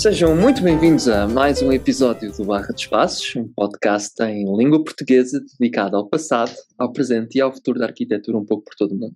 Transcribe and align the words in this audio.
Sejam 0.00 0.34
muito 0.34 0.62
bem-vindos 0.62 1.06
a 1.08 1.28
mais 1.28 1.60
um 1.60 1.70
episódio 1.70 2.32
do 2.32 2.42
Barra 2.42 2.72
de 2.72 2.80
Espaços, 2.80 3.36
um 3.36 3.46
podcast 3.46 4.14
em 4.22 4.46
língua 4.56 4.82
portuguesa 4.82 5.38
dedicado 5.58 5.94
ao 5.94 6.08
passado, 6.08 6.56
ao 6.78 6.90
presente 6.90 7.36
e 7.36 7.40
ao 7.42 7.52
futuro 7.52 7.78
da 7.78 7.84
arquitetura 7.84 8.38
um 8.38 8.46
pouco 8.46 8.64
por 8.64 8.74
todo 8.76 8.92
o 8.92 8.98
mundo. 8.98 9.14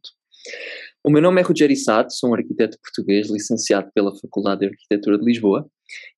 O 1.02 1.10
meu 1.10 1.22
nome 1.22 1.40
é 1.40 1.42
Rogério 1.42 1.74
Sato, 1.74 2.12
sou 2.12 2.28
um 2.28 2.34
arquiteto 2.34 2.76
português 2.82 3.30
licenciado 3.30 3.90
pela 3.94 4.14
Faculdade 4.14 4.60
de 4.60 4.66
Arquitetura 4.66 5.18
de 5.18 5.24
Lisboa 5.24 5.66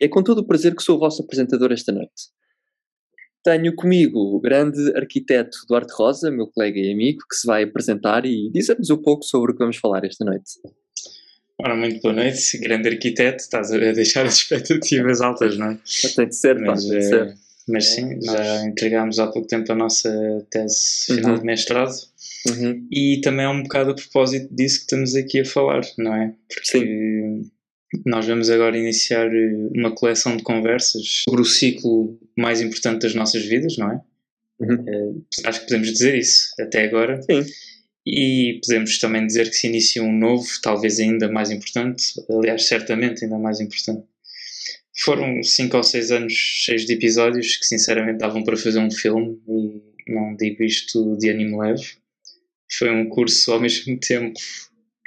e 0.00 0.06
é 0.06 0.08
com 0.08 0.20
todo 0.20 0.38
o 0.38 0.44
prazer 0.44 0.74
que 0.74 0.82
sou 0.82 0.96
o 0.96 0.98
vosso 0.98 1.22
apresentador 1.22 1.70
esta 1.70 1.92
noite. 1.92 2.32
Tenho 3.44 3.72
comigo 3.72 4.18
o 4.18 4.40
grande 4.40 4.92
arquiteto 4.96 5.58
Duarte 5.68 5.94
Rosa, 5.96 6.28
meu 6.28 6.48
colega 6.48 6.80
e 6.80 6.92
amigo, 6.92 7.20
que 7.30 7.36
se 7.36 7.46
vai 7.46 7.62
apresentar 7.62 8.26
e 8.26 8.50
dizer-nos 8.50 8.90
um 8.90 9.00
pouco 9.00 9.22
sobre 9.22 9.52
o 9.52 9.54
que 9.54 9.60
vamos 9.60 9.76
falar 9.76 10.04
esta 10.04 10.24
noite. 10.24 10.54
Ora, 11.58 11.74
muito 11.74 12.02
boa 12.02 12.12
noite, 12.12 12.58
grande 12.58 12.88
arquiteto, 12.88 13.42
estás 13.42 13.72
a 13.72 13.78
deixar 13.78 14.26
as 14.26 14.36
expectativas 14.42 15.22
altas, 15.22 15.56
não 15.56 15.70
é? 15.70 15.78
Tem 16.14 16.28
de 16.28 16.36
ser, 16.36 16.58
mas, 16.58 16.86
mas, 16.86 17.12
é, 17.12 17.34
mas 17.66 17.84
sim, 17.86 18.20
já 18.22 18.66
entregámos 18.66 19.18
há 19.18 19.26
pouco 19.28 19.48
tempo 19.48 19.72
a 19.72 19.74
nossa 19.74 20.10
tese 20.50 21.06
final 21.06 21.32
uhum. 21.32 21.38
de 21.38 21.44
mestrado 21.46 21.94
uhum. 22.48 22.86
e 22.92 23.20
também 23.22 23.46
é 23.46 23.48
um 23.48 23.62
bocado 23.62 23.92
a 23.92 23.94
propósito 23.94 24.54
disso 24.54 24.80
que 24.80 24.84
estamos 24.84 25.14
aqui 25.14 25.40
a 25.40 25.44
falar, 25.46 25.80
não 25.96 26.14
é? 26.14 26.34
Porque 26.46 26.66
sim. 26.66 27.50
nós 28.04 28.26
vamos 28.26 28.50
agora 28.50 28.76
iniciar 28.76 29.30
uma 29.74 29.94
coleção 29.94 30.36
de 30.36 30.42
conversas 30.42 31.22
sobre 31.26 31.40
o 31.40 31.46
ciclo 31.46 32.18
mais 32.36 32.60
importante 32.60 33.02
das 33.02 33.14
nossas 33.14 33.42
vidas, 33.46 33.78
não 33.78 33.92
é? 33.92 34.00
Uhum. 34.60 34.74
Uh, 34.74 35.24
acho 35.44 35.60
que 35.60 35.66
podemos 35.66 35.90
dizer 35.90 36.16
isso 36.16 36.50
até 36.60 36.84
agora. 36.84 37.20
Sim. 37.22 37.44
E 38.06 38.60
podemos 38.64 38.98
também 39.00 39.26
dizer 39.26 39.50
que 39.50 39.56
se 39.56 39.66
inicia 39.66 40.02
um 40.02 40.16
novo, 40.16 40.46
talvez 40.62 41.00
ainda 41.00 41.28
mais 41.28 41.50
importante, 41.50 42.04
aliás, 42.30 42.68
certamente 42.68 43.24
ainda 43.24 43.36
mais 43.36 43.60
importante. 43.60 44.06
Foram 45.04 45.42
cinco 45.42 45.76
ou 45.76 45.82
seis 45.82 46.12
anos 46.12 46.32
cheios 46.32 46.86
de 46.86 46.92
episódios 46.94 47.56
que, 47.56 47.66
sinceramente, 47.66 48.18
davam 48.18 48.44
para 48.44 48.56
fazer 48.56 48.78
um 48.78 48.90
filme, 48.90 49.38
e 49.48 50.12
não 50.12 50.36
digo 50.36 50.62
isto 50.62 51.16
de 51.18 51.30
ânimo 51.30 51.60
leve. 51.60 51.84
Foi 52.78 52.90
um 52.90 53.08
curso 53.08 53.52
ao 53.52 53.60
mesmo 53.60 53.98
tempo 53.98 54.38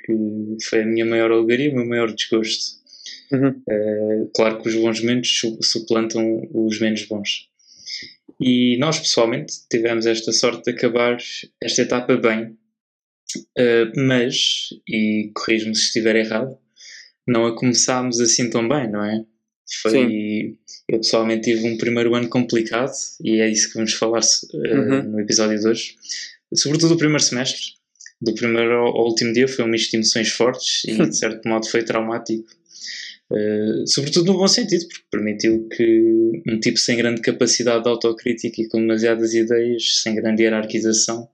que 0.05 0.57
foi 0.63 0.83
a 0.83 0.85
minha 0.85 1.05
maior 1.05 1.31
alegria, 1.31 1.71
o 1.71 1.75
meu 1.75 1.85
maior 1.85 2.13
desgosto. 2.13 2.79
Uhum. 3.31 3.61
É, 3.69 4.27
claro 4.35 4.61
que 4.61 4.67
os 4.67 4.75
bons 4.75 4.99
momentos 5.01 5.41
suplantam 5.61 6.47
os 6.53 6.79
menos 6.79 7.05
bons. 7.05 7.47
E 8.39 8.77
nós, 8.77 8.99
pessoalmente, 8.99 9.53
tivemos 9.69 10.05
esta 10.05 10.31
sorte 10.31 10.65
de 10.65 10.71
acabar 10.71 11.17
esta 11.61 11.81
etapa 11.81 12.15
bem, 12.15 12.57
Uh, 13.57 13.91
mas, 14.07 14.69
e 14.87 15.31
corrijo-me 15.35 15.75
se 15.75 15.83
estiver 15.83 16.15
errado, 16.15 16.57
não 17.27 17.45
a 17.45 17.55
começámos 17.55 18.19
assim 18.19 18.49
tão 18.49 18.67
bem, 18.67 18.89
não 18.89 19.03
é? 19.03 19.23
Foi, 19.81 19.91
Sim. 19.91 20.57
Eu 20.87 20.97
pessoalmente 20.97 21.43
tive 21.43 21.67
um 21.67 21.77
primeiro 21.77 22.15
ano 22.15 22.27
complicado 22.27 22.91
e 23.23 23.39
é 23.39 23.49
isso 23.49 23.67
que 23.69 23.75
vamos 23.75 23.93
falar 23.93 24.21
uh, 24.21 24.57
uhum. 24.57 25.03
no 25.03 25.19
episódio 25.19 25.59
de 25.59 25.67
hoje. 25.67 25.95
Sobretudo 26.55 26.95
o 26.95 26.97
primeiro 26.97 27.21
semestre, 27.21 27.61
do 28.19 28.33
primeiro 28.33 28.73
ao, 28.73 29.05
último 29.05 29.31
dia, 29.31 29.47
foi 29.47 29.63
um 29.63 29.67
misto 29.67 29.91
de 29.91 29.97
emoções 29.97 30.29
fortes 30.29 30.83
e 30.85 30.95
de 30.95 31.13
certo 31.15 31.47
modo 31.47 31.67
foi 31.67 31.83
traumático. 31.83 32.49
Uh, 33.31 33.85
sobretudo 33.85 34.33
no 34.33 34.39
bom 34.39 34.47
sentido, 34.47 34.87
porque 34.87 35.03
permitiu 35.11 35.69
que 35.69 36.41
um 36.47 36.59
tipo 36.59 36.79
sem 36.79 36.97
grande 36.97 37.21
capacidade 37.21 37.83
de 37.83 37.89
autocrítica 37.89 38.59
e 38.59 38.67
com 38.67 38.79
demasiadas 38.79 39.35
ideias, 39.35 40.01
sem 40.01 40.15
grande 40.15 40.41
hierarquização, 40.41 41.29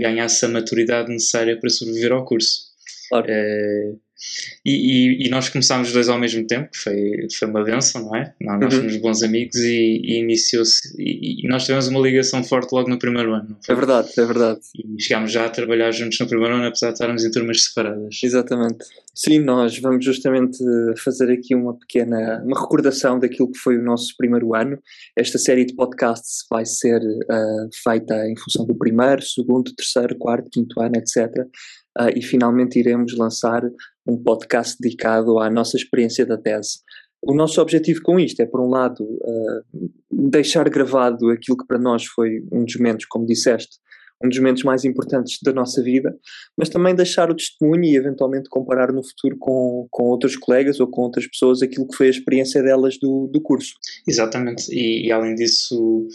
ganhasse 0.00 0.44
a 0.44 0.48
maturidade 0.48 1.10
necessária 1.10 1.58
para 1.58 1.70
sobreviver 1.70 2.12
ao 2.12 2.24
curso. 2.24 2.68
Claro. 3.08 3.26
E, 4.64 4.72
e, 4.72 5.26
e, 5.26 5.30
nós 5.30 5.48
começámos 5.48 5.92
dois 5.92 6.08
ao 6.08 6.18
mesmo 6.18 6.46
tempo, 6.46 6.70
que 6.70 6.78
foi, 6.78 7.28
foi 7.38 7.48
uma 7.48 7.62
benção, 7.62 8.02
não 8.02 8.16
é? 8.16 8.34
Nós, 8.40 8.60
nós 8.60 8.74
uhum. 8.74 8.80
somos 8.80 8.96
bons 8.96 9.22
amigos 9.22 9.56
e, 9.56 10.00
e 10.04 10.18
iniciou-se. 10.20 10.94
E, 10.98 11.44
e, 11.44 11.48
nós 11.48 11.64
tivemos 11.64 11.88
uma 11.88 12.00
ligação 12.00 12.42
forte 12.42 12.72
logo 12.72 12.88
no 12.88 12.98
primeiro 12.98 13.32
ano. 13.32 13.56
É 13.68 13.74
verdade, 13.74 14.08
é 14.16 14.24
verdade. 14.24 14.60
E 14.74 15.00
chegámos 15.00 15.30
já 15.30 15.46
a 15.46 15.50
trabalhar 15.50 15.90
juntos 15.92 16.18
no 16.18 16.26
primeiro 16.26 16.54
ano, 16.54 16.66
apesar 16.66 16.88
de 16.88 16.94
estarmos 16.94 17.24
em 17.24 17.30
turmas 17.30 17.64
separadas. 17.64 18.20
Exatamente. 18.22 18.84
Sim, 19.14 19.40
nós 19.40 19.76
vamos 19.80 20.04
justamente 20.04 20.58
fazer 21.02 21.28
aqui 21.32 21.52
uma 21.52 21.76
pequena 21.76 22.40
uma 22.44 22.60
recordação 22.60 23.18
daquilo 23.18 23.50
que 23.50 23.58
foi 23.58 23.76
o 23.76 23.82
nosso 23.82 24.16
primeiro 24.16 24.54
ano. 24.54 24.78
Esta 25.16 25.38
série 25.38 25.64
de 25.64 25.74
podcasts 25.74 26.44
vai 26.48 26.64
ser 26.64 27.00
uh, 27.00 27.68
feita 27.82 28.14
em 28.28 28.36
função 28.36 28.64
do 28.64 28.76
primeiro, 28.76 29.20
segundo, 29.22 29.74
terceiro, 29.74 30.16
quarto, 30.16 30.48
quinto 30.50 30.80
ano, 30.80 30.94
etc. 30.96 31.32
Uh, 31.98 32.16
e 32.16 32.22
finalmente 32.22 32.78
iremos 32.78 33.16
lançar 33.16 33.62
um 34.06 34.16
podcast 34.16 34.76
dedicado 34.78 35.38
à 35.38 35.50
nossa 35.50 35.76
experiência 35.76 36.24
da 36.24 36.38
tese. 36.38 36.78
O 37.20 37.34
nosso 37.34 37.60
objetivo 37.60 38.00
com 38.02 38.20
isto 38.20 38.40
é, 38.40 38.46
por 38.46 38.60
um 38.60 38.68
lado, 38.68 39.02
uh, 39.02 39.90
deixar 40.10 40.68
gravado 40.68 41.30
aquilo 41.30 41.58
que 41.58 41.66
para 41.66 41.78
nós 41.78 42.04
foi 42.04 42.40
um 42.52 42.64
dos 42.64 42.76
momentos, 42.76 43.06
como 43.06 43.26
disseste, 43.26 43.78
um 44.22 44.28
dos 44.28 44.38
momentos 44.38 44.62
mais 44.64 44.84
importantes 44.84 45.38
da 45.42 45.52
nossa 45.52 45.82
vida, 45.82 46.16
mas 46.56 46.68
também 46.68 46.94
deixar 46.94 47.30
o 47.30 47.36
testemunho 47.36 47.84
e 47.84 47.96
eventualmente 47.96 48.48
comparar 48.48 48.92
no 48.92 49.02
futuro 49.02 49.36
com, 49.38 49.86
com 49.90 50.04
outros 50.04 50.36
colegas 50.36 50.80
ou 50.80 50.88
com 50.88 51.02
outras 51.02 51.26
pessoas 51.26 51.62
aquilo 51.62 51.86
que 51.86 51.96
foi 51.96 52.08
a 52.08 52.10
experiência 52.10 52.62
delas 52.62 52.98
do, 52.98 53.28
do 53.32 53.40
curso. 53.40 53.74
Exatamente, 54.06 54.72
e, 54.72 55.06
e 55.06 55.12
além 55.12 55.34
disso, 55.34 56.08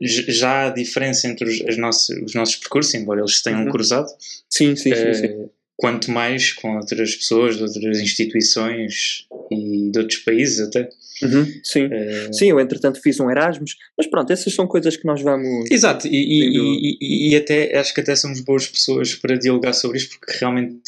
já 0.00 0.66
há 0.66 0.70
diferença 0.70 1.26
entre 1.26 1.48
os, 1.48 1.60
os, 1.60 1.76
nossos, 1.76 2.08
os 2.22 2.34
nossos 2.34 2.56
percursos, 2.56 2.94
embora 2.94 3.20
eles 3.20 3.42
tenham 3.42 3.64
uhum. 3.64 3.70
cruzado. 3.70 4.08
Sim, 4.48 4.76
sim, 4.76 4.94
sim, 4.94 5.14
sim 5.14 5.26
é, 5.26 5.46
quanto 5.80 6.10
mais 6.10 6.52
com 6.52 6.76
outras 6.76 7.16
pessoas, 7.16 7.56
de 7.56 7.62
outras 7.62 7.98
instituições 8.00 9.26
e 9.50 9.90
de 9.90 9.98
outros 9.98 10.18
países 10.18 10.60
até. 10.60 10.90
Uhum, 11.22 11.46
sim. 11.62 11.86
Uh... 11.86 12.32
sim, 12.32 12.50
eu 12.50 12.60
entretanto 12.60 13.00
fiz 13.02 13.18
um 13.18 13.30
Erasmus, 13.30 13.76
mas 13.96 14.06
pronto, 14.06 14.30
essas 14.30 14.54
são 14.54 14.66
coisas 14.66 14.96
que 14.96 15.06
nós 15.06 15.22
vamos. 15.22 15.70
Exato, 15.70 16.06
e, 16.06 16.10
e, 16.10 16.96
e, 17.00 17.30
e, 17.30 17.36
até 17.36 17.78
acho 17.78 17.94
que 17.94 18.00
até 18.00 18.14
somos 18.14 18.40
boas 18.40 18.66
pessoas 18.66 19.14
para 19.14 19.38
dialogar 19.38 19.72
sobre 19.72 19.98
isto 19.98 20.18
porque 20.18 20.38
realmente 20.38 20.82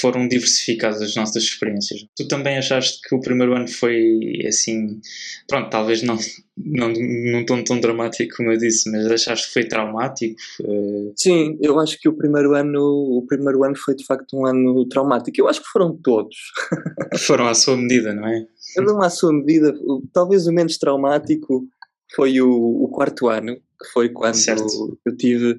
foram 0.00 0.28
diversificadas 0.28 1.00
as 1.00 1.14
nossas 1.14 1.42
experiências. 1.42 2.04
Tu 2.16 2.28
também 2.28 2.58
achaste 2.58 3.00
que 3.06 3.14
o 3.14 3.20
primeiro 3.20 3.54
ano 3.54 3.68
foi 3.68 4.42
assim, 4.46 5.00
pronto, 5.46 5.70
talvez 5.70 6.02
não, 6.02 6.18
não 6.56 6.92
num 6.92 7.44
tom 7.44 7.62
tão 7.62 7.80
dramático 7.80 8.36
como 8.36 8.52
eu 8.52 8.58
disse, 8.58 8.90
mas 8.90 9.06
achaste 9.06 9.48
que 9.48 9.52
foi 9.52 9.64
traumático? 9.64 10.36
Uh... 10.60 11.12
Sim, 11.16 11.58
eu 11.60 11.78
acho 11.78 11.98
que 11.98 12.08
o 12.08 12.12
primeiro 12.12 12.54
ano, 12.54 12.80
o 12.80 13.24
primeiro 13.26 13.64
ano 13.64 13.76
foi 13.76 13.94
de 13.94 14.04
facto 14.04 14.17
um 14.34 14.46
ano 14.46 14.86
traumático. 14.88 15.40
Eu 15.40 15.48
acho 15.48 15.62
que 15.62 15.68
foram 15.68 15.96
todos. 15.96 16.36
foram 17.26 17.48
à 17.48 17.54
sua 17.54 17.76
medida, 17.76 18.14
não 18.14 18.26
é? 18.26 18.46
Cada 18.74 18.94
um 18.94 19.02
à 19.02 19.10
sua 19.10 19.32
medida. 19.32 19.74
Talvez 20.12 20.46
o 20.46 20.52
menos 20.52 20.78
traumático 20.78 21.66
foi 22.14 22.40
o, 22.40 22.50
o 22.50 22.88
quarto 22.88 23.28
ano, 23.28 23.56
que 23.56 23.88
foi 23.92 24.08
quando 24.08 24.34
certo. 24.34 24.98
eu 25.04 25.16
tive 25.16 25.52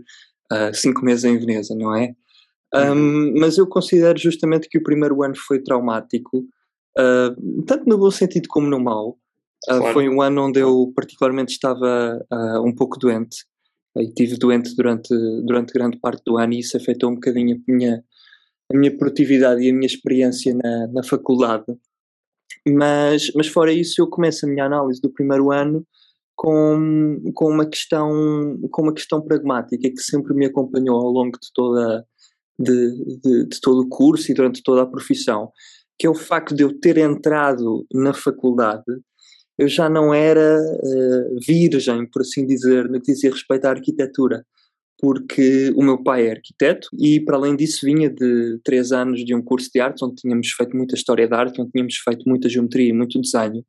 uh, 0.52 0.74
cinco 0.74 1.04
meses 1.04 1.24
em 1.24 1.38
Veneza, 1.38 1.76
não 1.76 1.96
é? 1.96 2.14
Um, 2.74 2.92
uhum. 2.92 3.34
mas 3.40 3.58
eu 3.58 3.68
considero 3.68 4.20
justamente 4.20 4.70
que 4.70 4.78
o 4.78 4.84
primeiro 4.84 5.24
ano 5.24 5.36
foi 5.36 5.60
traumático, 5.60 6.38
uh, 6.98 7.64
tanto 7.66 7.88
no 7.88 7.98
bom 7.98 8.12
sentido 8.12 8.48
como 8.48 8.68
no 8.68 8.80
mau. 8.80 9.18
Uh, 9.68 9.78
claro. 9.78 9.94
Foi 9.94 10.10
um 10.10 10.22
ano 10.22 10.46
onde 10.46 10.60
eu 10.60 10.92
particularmente 10.96 11.52
estava 11.52 12.20
um 12.64 12.74
pouco 12.74 12.98
doente 12.98 13.38
e 13.98 14.04
estive 14.04 14.38
doente 14.38 14.76
durante, 14.76 15.10
durante 15.44 15.74
grande 15.74 16.00
parte 16.00 16.24
do 16.26 16.38
ano 16.38 16.54
e 16.54 16.60
isso 16.60 16.78
afetou 16.78 17.10
um 17.10 17.16
bocadinho 17.16 17.56
a 17.56 17.72
minha, 17.72 18.04
a 18.72 18.78
minha 18.78 18.96
produtividade 18.96 19.62
e 19.62 19.70
a 19.70 19.74
minha 19.74 19.86
experiência 19.86 20.54
na, 20.54 20.88
na 20.88 21.04
faculdade. 21.04 21.66
Mas, 22.68 23.32
mas 23.36 23.48
fora 23.48 23.72
isso, 23.72 24.02
eu 24.02 24.08
começo 24.08 24.46
a 24.46 24.50
minha 24.50 24.66
análise 24.66 25.02
do 25.02 25.12
primeiro 25.12 25.52
ano 25.52 25.86
com, 26.36 27.22
com, 27.34 27.52
uma 27.52 27.66
questão, 27.66 28.58
com 28.72 28.82
uma 28.84 28.94
questão 28.94 29.22
pragmática 29.22 29.90
que 29.90 30.02
sempre 30.02 30.34
me 30.34 30.46
acompanhou 30.46 30.98
ao 30.98 31.12
longo 31.12 31.38
de, 31.40 31.52
toda, 31.54 32.06
de, 32.60 33.20
de, 33.22 33.46
de 33.48 33.62
todo 33.62 33.82
o 33.82 33.90
curso 33.90 34.32
e 34.32 34.34
durante 34.36 34.62
toda 34.64 34.84
a 34.84 34.88
profissão, 34.88 35.52
que 35.98 36.08
é 36.08 36.10
o 36.10 36.16
facto 36.16 36.56
de 36.56 36.64
eu 36.64 36.78
ter 36.80 36.98
entrado 36.98 37.86
na 37.94 38.14
faculdade 38.14 38.84
eu 39.60 39.68
já 39.68 39.90
não 39.90 40.14
era 40.14 40.58
uh, 40.58 41.40
virgem, 41.46 42.10
por 42.10 42.22
assim 42.22 42.46
dizer, 42.46 42.90
no 42.90 43.02
que 43.02 43.12
dizia 43.12 43.30
respeito 43.30 43.66
à 43.66 43.72
arquitetura 43.72 44.46
porque 45.00 45.72
o 45.76 45.82
meu 45.82 45.98
pai 45.98 46.28
é 46.28 46.32
arquiteto 46.32 46.90
e, 47.00 47.22
para 47.22 47.38
além 47.38 47.56
disso, 47.56 47.86
vinha 47.86 48.10
de 48.10 48.60
três 48.64 48.92
anos 48.92 49.24
de 49.24 49.34
um 49.34 49.42
curso 49.42 49.70
de 49.74 49.80
artes 49.80 50.04
onde 50.04 50.16
tínhamos 50.16 50.52
feito 50.52 50.76
muita 50.76 50.94
história 50.94 51.26
de 51.26 51.34
arte, 51.34 51.62
onde 51.62 51.72
tínhamos 51.72 51.96
feito 51.96 52.28
muita 52.28 52.50
geometria 52.50 52.90
e 52.90 52.94
muito 52.94 53.20
desenho. 53.20 53.66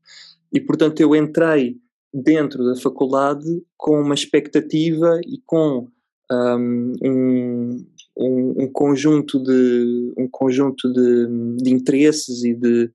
E, 0.52 0.60
portanto, 0.60 1.00
eu 1.00 1.14
entrei 1.14 1.76
dentro 2.12 2.64
da 2.64 2.74
faculdade 2.80 3.46
com 3.76 4.00
uma 4.00 4.14
expectativa 4.14 5.20
e 5.24 5.40
com 5.46 5.86
um, 6.32 6.94
um, 7.00 7.86
um, 8.18 8.72
conjunto 8.72 9.40
de 9.40 10.12
um 10.18 10.28
conjunto 10.28 10.92
de, 10.92 11.62
de 11.62 11.72
interesses 11.72 12.42
e 12.42 12.54
de, 12.54 12.90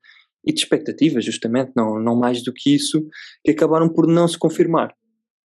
e 0.46 0.52
de 0.52 0.60
expectativas, 0.60 1.24
justamente, 1.24 1.72
não, 1.74 1.98
não 2.02 2.18
mais 2.18 2.44
do 2.44 2.52
que 2.52 2.76
isso, 2.76 3.08
que 3.46 3.52
acabaram 3.52 3.88
por 3.88 4.06
não 4.06 4.28
se 4.28 4.38
confirmar 4.38 4.94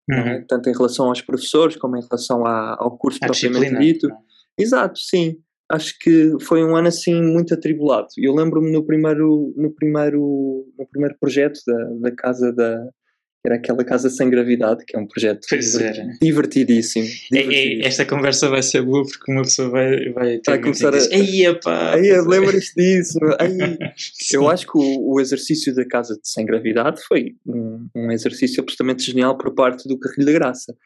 uhum. 0.09 0.45
tanto 0.49 0.69
em 0.69 0.73
relação 0.73 1.07
aos 1.07 1.21
professores 1.21 1.77
como 1.77 1.97
em 1.97 2.03
relação 2.03 2.47
ao 2.47 2.97
curso 2.97 3.19
a 3.23 3.27
propriamente 3.27 3.79
dito. 3.79 4.09
Não. 4.09 4.17
É? 4.17 4.63
Exato, 4.63 4.99
sim. 4.99 5.37
acho 5.71 5.99
que 5.99 6.33
foi 6.41 6.65
um 6.65 6.77
ano 6.77 6.89
assim 6.89 7.21
muito 7.21 7.53
atribulado. 7.55 8.09
Eu 8.17 8.35
lembro-me 8.35 8.71
no 8.71 8.85
primeiro, 8.85 9.53
no 9.57 9.71
primeiro, 9.75 10.67
no 10.79 10.87
primeiro 10.87 11.17
projeto 11.21 11.61
da, 11.67 12.09
da 12.09 12.17
casa 12.17 12.53
da 12.53 12.89
era 13.47 13.55
aquela 13.55 13.85
casa 13.85 14.11
sem 14.11 14.29
gravidade, 14.29 14.85
que 14.85 14.97
é 14.97 14.99
um 14.99 15.07
projeto 15.07 15.47
divertidíssimo. 16.21 17.07
É, 17.33 17.39
é, 17.39 17.87
esta 17.87 18.05
conversa 18.05 18.49
vai 18.49 18.63
ser 18.63 18.83
boa 18.83 19.05
porque 19.05 19.31
uma 19.31 19.43
pessoa 19.43 19.71
vai, 19.71 20.09
vai 20.11 20.39
ter 20.39 20.51
vai 20.51 20.61
começar 20.61 20.93
a. 20.93 20.99
Ei, 20.99 21.55
pá! 21.63 21.95
lembras 21.95 22.73
disso? 22.77 23.19
eu 24.35 24.49
acho 24.49 24.67
que 24.67 24.77
o, 24.77 25.15
o, 25.15 25.21
exercício 25.21 25.73
da 25.75 25.87
casa 25.87 26.19
sem 26.23 26.45
gravidade 26.45 27.01
foi 27.07 27.37
um, 27.47 27.89
um, 27.95 28.11
exercício 28.11 28.61
absolutamente 28.61 29.05
genial 29.05 29.39
por 29.39 29.55
parte 29.55 29.89
do 29.89 29.99
Carrilho 29.99 30.27
da 30.27 30.33
Graça. 30.33 30.77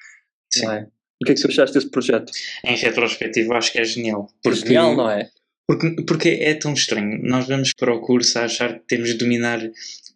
Sim. 0.53 0.67
É? 0.69 0.87
O 1.23 1.25
que 1.25 1.33
é 1.33 1.35
que 1.35 1.41
tu 1.41 1.49
achaste 1.49 1.75
desse 1.75 1.91
projeto? 1.91 2.31
Em 2.65 2.77
retrospectiva, 2.77 3.55
acho 3.55 3.73
que 3.73 3.79
é 3.79 3.85
genial. 3.85 4.29
É 4.31 4.35
porque, 4.43 4.61
genial, 4.61 4.97
não 4.97 5.11
é? 5.11 5.29
Porque, 5.71 6.03
porque 6.03 6.29
é 6.31 6.53
tão 6.55 6.73
estranho. 6.73 7.21
Nós 7.23 7.47
vamos 7.47 7.73
para 7.73 7.95
o 7.95 8.01
curso 8.01 8.37
a 8.41 8.45
achar 8.45 8.75
que 8.75 8.89
temos 8.89 9.11
de 9.11 9.15
dominar 9.15 9.61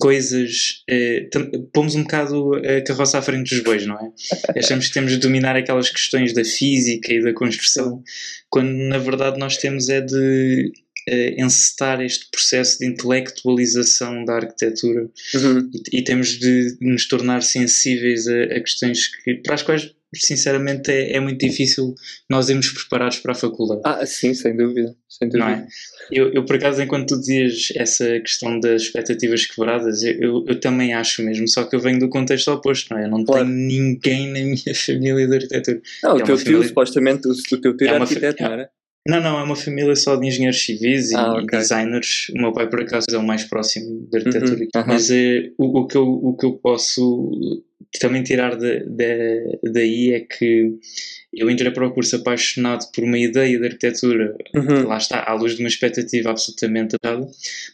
coisas. 0.00 0.82
Eh, 0.90 1.28
pomos 1.72 1.94
um 1.94 2.02
bocado 2.02 2.56
a 2.56 2.80
carroça 2.82 3.18
à 3.18 3.22
frente 3.22 3.54
dos 3.54 3.62
bois, 3.62 3.86
não 3.86 3.94
é? 3.94 4.10
Achamos 4.58 4.88
que 4.88 4.94
temos 4.94 5.12
de 5.12 5.18
dominar 5.18 5.54
aquelas 5.54 5.88
questões 5.88 6.34
da 6.34 6.44
física 6.44 7.12
e 7.12 7.22
da 7.22 7.32
construção, 7.32 8.02
quando 8.50 8.72
na 8.72 8.98
verdade 8.98 9.38
nós 9.38 9.56
temos 9.56 9.88
é 9.88 10.00
de 10.00 10.72
uh, 11.08 11.40
encetar 11.40 12.00
este 12.00 12.28
processo 12.32 12.80
de 12.80 12.86
intelectualização 12.86 14.24
da 14.24 14.34
arquitetura 14.34 15.08
uhum. 15.36 15.70
e, 15.72 15.98
e, 15.98 16.02
temos 16.02 16.30
de 16.30 16.76
nos 16.80 17.06
tornar 17.06 17.44
sensíveis 17.44 18.26
a, 18.26 18.42
a 18.42 18.60
questões 18.60 19.06
que, 19.06 19.34
para 19.36 19.54
as 19.54 19.62
quais 19.62 19.94
sinceramente 20.14 20.90
é, 20.90 21.16
é, 21.16 21.20
muito 21.20 21.38
difícil 21.38 21.94
nós 22.28 22.49
irmos 22.49 22.69
preparados 22.70 23.19
para 23.19 23.32
a 23.32 23.34
faculdade. 23.34 23.81
Ah, 23.84 24.05
sim, 24.06 24.34
sem 24.34 24.56
dúvida. 24.56 24.94
Sem 25.08 25.28
dúvida. 25.28 25.44
Não 25.44 25.55
é? 25.55 25.66
eu, 26.11 26.32
eu, 26.32 26.44
por 26.44 26.56
acaso, 26.56 26.82
enquanto 26.82 27.08
tu 27.08 27.20
dizias 27.20 27.69
essa 27.76 28.20
questão 28.20 28.58
das 28.61 28.82
expectativas 28.82 29.46
quebradas, 29.46 30.02
eu, 30.02 30.12
eu, 30.14 30.44
eu, 30.49 30.61
também 30.61 30.94
acho 30.94 31.22
mesmo, 31.22 31.49
só 31.49 31.64
que 31.64 31.75
eu 31.75 31.81
venho 31.81 31.99
do 31.99 32.08
contexto 32.08 32.50
oposto, 32.50 32.93
não 32.93 33.00
é? 33.00 33.05
Eu 33.06 33.11
não 33.11 33.25
claro. 33.25 33.44
tenho 33.44 33.56
ninguém 33.56 34.28
na 34.28 34.40
minha 34.40 34.75
família 34.75 35.26
de 35.26 35.34
arquitetura. 35.34 35.82
Não, 36.02 36.11
é 36.19 36.22
o 36.22 36.25
teu 36.25 36.37
tio, 36.37 36.62
supostamente, 36.62 37.28
o 37.28 37.61
teu 37.61 37.76
tio 37.76 37.88
é, 37.88 37.93
é 37.93 37.96
arquiteto, 37.96 38.43
não 38.43 38.52
era? 38.52 38.70
Não, 39.06 39.20
não, 39.20 39.38
é 39.38 39.42
uma 39.42 39.56
família 39.56 39.94
só 39.94 40.16
de 40.16 40.26
engenheiros 40.26 40.64
civis 40.64 41.10
e, 41.10 41.14
ah, 41.14 41.34
okay. 41.34 41.58
designers. 41.58 42.30
O 42.34 42.40
meu 42.40 42.52
pai, 42.52 42.68
por 42.68 42.80
acaso, 42.80 43.06
é 43.12 43.18
o 43.18 43.22
mais 43.22 43.44
próximo 43.44 44.08
da 44.10 44.18
arquitetura. 44.18 44.60
Uhum, 44.60 44.80
uhum. 44.80 44.84
Mas 44.86 45.10
é, 45.10 45.50
o, 45.58 45.80
o, 45.80 45.86
que 45.86 45.96
eu, 45.96 46.08
o 46.08 46.36
que 46.36 46.46
eu 46.46 46.54
posso 46.54 47.62
também 48.00 48.22
tirar 48.22 48.56
de, 48.56 48.80
de, 48.86 49.58
daí 49.62 50.12
é 50.12 50.20
que 50.20 50.72
eu 51.32 51.50
entrei 51.50 51.70
para 51.70 51.86
o 51.86 51.92
curso 51.92 52.16
apaixonado 52.16 52.90
por 52.92 53.04
uma 53.04 53.18
ideia 53.18 53.58
de 53.58 53.64
arquitetura, 53.64 54.36
uhum. 54.54 54.86
lá 54.86 54.96
está, 54.96 55.24
à 55.28 55.34
luz 55.34 55.54
de 55.54 55.62
uma 55.62 55.68
expectativa 55.68 56.30
absolutamente 56.30 56.96
errada, 57.02 57.26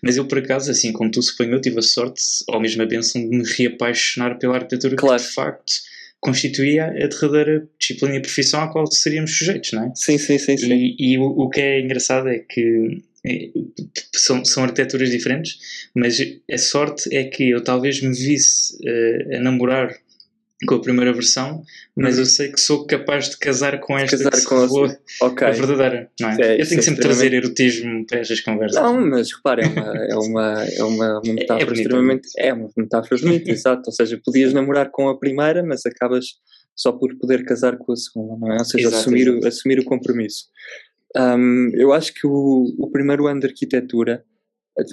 mas 0.03 0.17
eu 0.17 0.27
por 0.27 0.39
acaso, 0.39 0.71
assim 0.71 0.93
como 0.93 1.11
tu 1.11 1.23
suponho, 1.23 1.61
tive 1.61 1.79
a 1.79 1.83
sorte, 1.83 2.23
ou 2.49 2.61
mesmo 2.61 2.83
a 2.83 2.87
benção 2.87 3.21
de 3.23 3.29
me 3.29 3.45
reapaixonar 3.45 4.39
pela 4.39 4.57
arquitetura 4.57 4.97
claro. 4.97 5.21
que 5.21 5.29
de 5.29 5.35
facto 5.35 5.73
constituía 6.21 6.87
a 6.87 7.07
derradeira 7.07 7.67
disciplina 7.79 8.17
e 8.17 8.21
profissão 8.21 8.63
à 8.63 8.69
qual 8.69 8.87
seríamos 8.91 9.37
sujeitos, 9.37 9.73
não 9.73 9.85
é? 9.85 9.93
Sim, 9.95 10.19
sim, 10.19 10.39
sim. 10.39 10.57
sim. 10.57 10.73
E, 10.73 11.15
e 11.15 11.19
o, 11.19 11.25
o, 11.25 11.49
que 11.49 11.61
é 11.61 11.81
engraçado 11.81 12.29
é 12.29 12.39
que 12.39 13.03
é, 13.27 13.51
são, 14.15 14.45
são 14.45 14.65
arquiteturas 14.65 15.11
diferentes, 15.11 15.59
mas 15.95 16.19
a 16.51 16.59
sorte 16.59 17.15
é 17.15 17.25
que 17.25 17.51
eu 17.51 17.65
talvez 17.65 18.03
me 18.03 18.15
visse 18.15 18.75
uh, 18.77 19.37
a 19.37 19.41
namorar 19.41 19.97
com 20.67 20.75
a 20.75 20.81
primeira 20.81 21.13
versão, 21.13 21.63
mas 21.97 22.15
uhum. 22.15 22.21
eu 22.21 22.27
sei 22.27 22.53
que 22.53 22.61
sou 22.61 22.87
capaz 22.87 23.31
de 23.31 23.39
casar 23.39 23.81
com 23.81 23.99
esta 23.99 24.17
casar 24.17 24.33
que 24.33 24.45
com 24.45 24.57
a, 24.57 25.27
okay. 25.27 25.49
a 25.49 25.51
verdadeira, 25.53 26.11
não 26.21 26.29
é? 26.29 26.33
é 26.33 26.61
eu 26.61 26.69
tenho 26.69 26.81
que 26.81 26.83
sempre 26.83 27.01
trazer 27.01 27.33
erotismo 27.33 28.07
para 28.07 28.21
estas 28.21 28.41
conversas. 28.41 28.81
Não, 28.81 29.01
mas 29.09 29.33
repare, 29.33 29.63
é 29.63 29.67
uma, 29.67 29.97
é 29.97 30.15
uma, 30.15 30.65
é 30.65 30.85
uma, 30.85 31.21
uma 31.25 31.33
metáfora 31.33 31.71
é 31.71 31.75
extremamente. 31.75 32.29
É 32.37 32.53
uma 32.53 32.71
metáfora 32.77 33.21
bonita, 33.21 33.51
exato. 33.51 33.83
Ou 33.87 33.93
seja, 33.93 34.21
podias 34.23 34.53
namorar 34.53 34.91
com 34.91 35.09
a 35.09 35.19
primeira, 35.19 35.63
mas 35.63 35.87
acabas 35.87 36.27
só 36.77 36.93
por 36.93 37.17
poder 37.17 37.45
casar 37.45 37.79
com 37.79 37.93
a 37.93 37.97
segunda, 37.97 38.37
não 38.39 38.53
é? 38.53 38.59
Ou 38.59 38.65
seja, 38.65 38.89
exato, 38.89 39.01
assumir, 39.01 39.29
exato. 39.29 39.45
O, 39.45 39.49
assumir 39.49 39.79
o 39.81 39.85
compromisso. 39.85 40.45
Um, 41.17 41.71
eu 41.75 41.93
acho 41.93 42.13
que 42.13 42.27
o, 42.27 42.75
o 42.79 42.91
primeiro 42.91 43.27
ano 43.27 43.41
de 43.41 43.47
arquitetura 43.47 44.25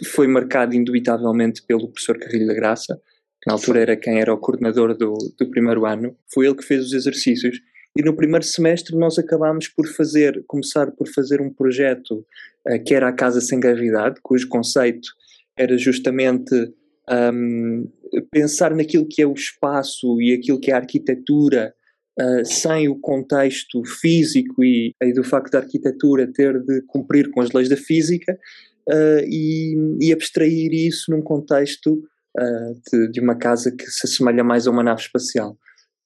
foi 0.06 0.28
marcado 0.28 0.76
indubitavelmente 0.76 1.62
pelo 1.64 1.90
professor 1.90 2.18
Carrilho 2.18 2.48
da 2.48 2.54
Graça 2.54 3.00
na 3.46 3.54
altura 3.54 3.82
era 3.82 3.96
quem 3.96 4.20
era 4.20 4.34
o 4.34 4.38
coordenador 4.38 4.96
do, 4.96 5.18
do 5.38 5.50
primeiro 5.50 5.86
ano, 5.86 6.16
foi 6.34 6.46
ele 6.46 6.56
que 6.56 6.64
fez 6.64 6.86
os 6.86 6.94
exercícios. 6.94 7.60
E 7.98 8.02
no 8.02 8.16
primeiro 8.16 8.46
semestre 8.46 8.96
nós 8.96 9.18
acabámos 9.18 9.68
por 9.68 9.88
fazer, 9.88 10.44
começar 10.48 10.92
por 10.92 11.08
fazer 11.08 11.42
um 11.42 11.52
projeto 11.52 12.26
uh, 12.68 12.84
que 12.86 12.94
era 12.94 13.08
a 13.08 13.14
Casa 13.14 13.42
Sem 13.42 13.60
Gravidade, 13.60 14.20
cujo 14.22 14.48
conceito 14.48 15.10
era 15.58 15.78
justamente 15.78 16.54
um, 17.34 17.90
pensar 18.32 18.76
naquilo 18.76 19.08
que 19.08 19.22
é 19.22 19.26
o 19.26 19.34
espaço 19.34 20.22
e 20.22 20.34
aquilo 20.34 20.60
que 20.60 20.72
é 20.72 20.74
a 20.74 20.78
arquitetura 20.78 21.74
Uh, 22.20 22.44
sem 22.44 22.90
o 22.90 22.96
contexto 22.96 23.86
físico 23.86 24.64
e, 24.64 24.92
e, 25.04 25.14
do 25.14 25.24
facto 25.24 25.52
da 25.52 25.60
arquitetura 25.60 26.26
ter 26.26 26.60
de 26.64 26.82
cumprir 26.88 27.30
com 27.30 27.42
as 27.42 27.52
leis 27.52 27.70
da 27.70 27.78
física 27.78 28.34
uh, 28.90 29.24
e, 29.28 29.76
e, 30.02 30.12
abstrair 30.12 30.74
isso 30.74 31.12
num 31.12 31.22
contexto 31.22 32.02
uh, 32.38 32.82
de, 32.92 33.12
de, 33.12 33.22
uma 33.22 33.36
casa 33.36 33.72
que 33.72 33.86
se 33.88 34.08
assemelha 34.08 34.44
mais 34.44 34.68
a 34.68 34.72
uma 34.72 34.84
nave 34.84 35.02
espacial. 35.02 35.58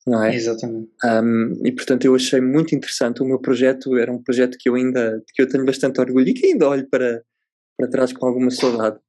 Não 0.05 0.23
é? 0.23 0.35
Exatamente. 0.35 0.89
Um, 1.05 1.61
e 1.65 1.71
portanto 1.71 2.05
eu 2.05 2.15
achei 2.15 2.41
muito 2.41 2.73
interessante. 2.73 3.21
O 3.21 3.25
meu 3.25 3.39
projeto 3.39 3.97
era 3.97 4.11
um 4.11 4.21
projeto 4.21 4.57
que 4.59 4.67
eu 4.67 4.75
ainda 4.75 5.21
que 5.33 5.41
eu 5.41 5.47
tenho 5.47 5.65
bastante 5.65 5.99
orgulho 5.99 6.27
e 6.27 6.33
que 6.33 6.47
ainda 6.47 6.69
olho 6.69 6.87
para, 6.89 7.23
para 7.77 7.89
trás 7.89 8.11
com 8.11 8.25
alguma 8.25 8.49
saudade. 8.49 8.99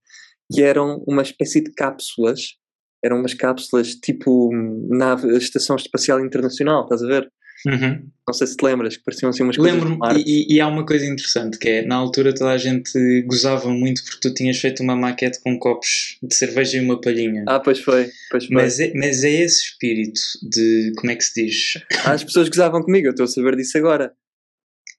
Que 0.53 0.63
eram 0.63 1.03
uma 1.07 1.23
espécie 1.23 1.63
de 1.63 1.73
cápsulas, 1.73 2.57
eram 3.03 3.19
umas 3.19 3.33
cápsulas 3.33 3.95
tipo 3.95 4.51
nave, 4.91 5.35
Estação 5.39 5.77
Espacial 5.77 6.21
Internacional, 6.21 6.83
estás 6.83 7.03
a 7.03 7.07
ver? 7.07 7.33
Uhum. 7.67 8.09
Não 8.27 8.35
sei 8.35 8.47
se 8.47 8.57
te 8.57 8.65
lembras, 8.65 8.97
que 8.97 9.05
pareciam 9.05 9.31
assim 9.31 9.43
umas 9.43 9.57
Lembro-me, 9.57 9.99
e, 10.25 10.55
e, 10.55 10.61
há 10.61 10.67
uma 10.67 10.87
coisa 10.87 11.05
interessante 11.05 11.59
que 11.59 11.69
é, 11.69 11.83
na 11.85 11.97
altura 11.97 12.35
toda 12.35 12.51
a 12.51 12.59
gente 12.59 13.23
gozava 13.23 13.69
muito 13.69 14.03
porque 14.05 14.21
tu 14.21 14.35
tinhas 14.35 14.59
feito 14.59 14.83
uma 14.83 14.97
maquete 14.97 15.41
com 15.43 15.59
copos 15.59 16.19
de 16.23 16.35
cerveja 16.35 16.79
e 16.79 16.81
uma 16.81 17.01
palhinha. 17.01 17.45
Ah, 17.47 17.61
pois 17.61 17.81
foi, 17.81 18.11
pois 18.31 18.47
foi. 18.47 18.55
Mas 18.55 18.81
é, 18.81 18.93
mas 18.95 19.25
é 19.25 19.31
esse 19.31 19.65
espírito 19.65 20.21
de, 20.43 20.93
como 20.97 21.11
é 21.13 21.17
que 21.17 21.25
se 21.25 21.45
diz? 21.45 21.75
Ah, 22.05 22.13
as 22.13 22.25
pessoas 22.25 22.49
gozavam 22.49 22.83
comigo, 22.83 23.09
eu 23.09 23.11
estou 23.11 23.25
a 23.25 23.29
saber 23.29 23.57
disso 23.57 23.77
agora. 23.79 24.13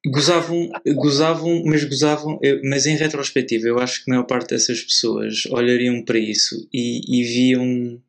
Gozavam, 0.06 0.70
gozavam, 0.96 1.64
mas 1.66 1.84
gozavam, 1.86 2.38
mas 2.66 2.86
em 2.86 2.98
retrospectiva 2.98 3.68
eu 3.70 3.80
acho 3.80 4.04
que 4.04 4.12
a 4.12 4.16
maior 4.16 4.26
parte 4.26 4.50
dessas 4.50 4.82
pessoas 4.82 5.46
olhariam 5.46 6.04
para 6.04 6.20
isso 6.20 6.68
e, 6.74 7.22
e 7.22 7.24
viam 7.24 8.02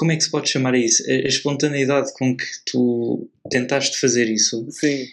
como 0.00 0.12
é 0.12 0.16
que 0.16 0.24
se 0.24 0.30
pode 0.30 0.48
chamar 0.48 0.74
isso? 0.74 1.04
A, 1.06 1.12
a 1.12 1.28
espontaneidade 1.28 2.10
com 2.14 2.34
que 2.34 2.46
tu 2.64 3.28
tentaste 3.50 4.00
fazer 4.00 4.30
isso, 4.30 4.66
Sim. 4.70 5.04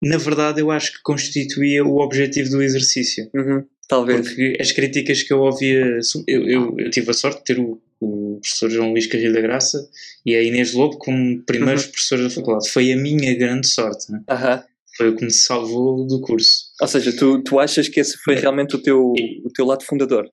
na 0.00 0.18
verdade 0.18 0.60
eu 0.60 0.70
acho 0.70 0.92
que 0.92 1.02
constituía 1.02 1.84
o 1.84 1.98
objetivo 1.98 2.48
do 2.50 2.62
exercício. 2.62 3.28
Uhum, 3.34 3.64
talvez. 3.88 4.28
Porque 4.28 4.56
as 4.60 4.70
críticas 4.70 5.24
que 5.24 5.32
eu 5.32 5.40
ouvia, 5.40 5.98
eu, 6.28 6.46
eu, 6.46 6.76
eu 6.78 6.90
tive 6.90 7.10
a 7.10 7.12
sorte 7.12 7.38
de 7.38 7.44
ter 7.44 7.58
o, 7.58 7.82
o 8.00 8.38
professor 8.40 8.70
João 8.70 8.92
Luís 8.92 9.08
Carrilho 9.08 9.32
da 9.32 9.40
Graça 9.40 9.84
e 10.24 10.36
a 10.36 10.42
Inês 10.44 10.74
Lobo 10.74 10.96
como 10.98 11.42
primeiros 11.42 11.86
uhum. 11.86 11.90
professores 11.90 12.24
da 12.26 12.30
faculdade. 12.30 12.70
Foi 12.70 12.92
a 12.92 12.96
minha 12.96 13.34
grande 13.34 13.66
sorte. 13.66 14.12
Né? 14.12 14.22
Uhum. 14.30 14.62
Foi 14.96 15.08
o 15.08 15.16
que 15.16 15.24
me 15.24 15.32
salvou 15.32 16.06
do 16.06 16.20
curso. 16.20 16.66
Ou 16.80 16.86
seja, 16.86 17.12
tu, 17.16 17.42
tu 17.42 17.58
achas 17.58 17.88
que 17.88 17.98
esse 17.98 18.16
foi 18.18 18.36
realmente 18.36 18.76
o 18.76 18.78
teu, 18.78 19.12
o 19.44 19.50
teu 19.52 19.66
lado 19.66 19.84
fundador? 19.84 20.30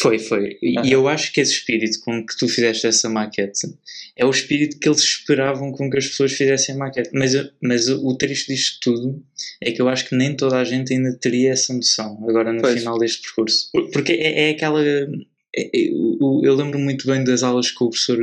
Foi, 0.00 0.18
foi. 0.18 0.58
E 0.62 0.90
eu 0.90 1.06
acho 1.06 1.32
que 1.32 1.40
esse 1.40 1.52
espírito 1.52 2.00
com 2.00 2.24
que 2.24 2.36
tu 2.36 2.48
fizeste 2.48 2.86
essa 2.86 3.08
maquete 3.08 3.68
é 4.16 4.24
o 4.24 4.30
espírito 4.30 4.78
que 4.78 4.88
eles 4.88 5.00
esperavam 5.00 5.72
com 5.72 5.90
que 5.90 5.98
as 5.98 6.06
pessoas 6.06 6.32
fizessem 6.32 6.74
a 6.74 6.78
maquete. 6.78 7.10
Mas, 7.12 7.32
mas 7.60 7.88
o 7.88 8.16
triste 8.16 8.52
disto 8.52 8.78
tudo 8.80 9.22
é 9.60 9.70
que 9.70 9.82
eu 9.82 9.88
acho 9.88 10.08
que 10.08 10.16
nem 10.16 10.34
toda 10.34 10.58
a 10.58 10.64
gente 10.64 10.92
ainda 10.92 11.12
teria 11.14 11.52
essa 11.52 11.74
noção 11.74 12.18
agora 12.28 12.52
no 12.52 12.62
pois. 12.62 12.78
final 12.78 12.98
deste 12.98 13.22
percurso. 13.22 13.70
Porque 13.92 14.12
é, 14.12 14.48
é 14.48 14.50
aquela. 14.50 14.82
É, 14.82 15.06
é, 15.54 15.70
eu, 15.74 16.40
eu 16.42 16.54
lembro 16.54 16.78
muito 16.78 17.06
bem 17.06 17.22
das 17.22 17.42
aulas 17.42 17.70
com 17.70 17.84
o 17.84 17.90
professor 17.90 18.18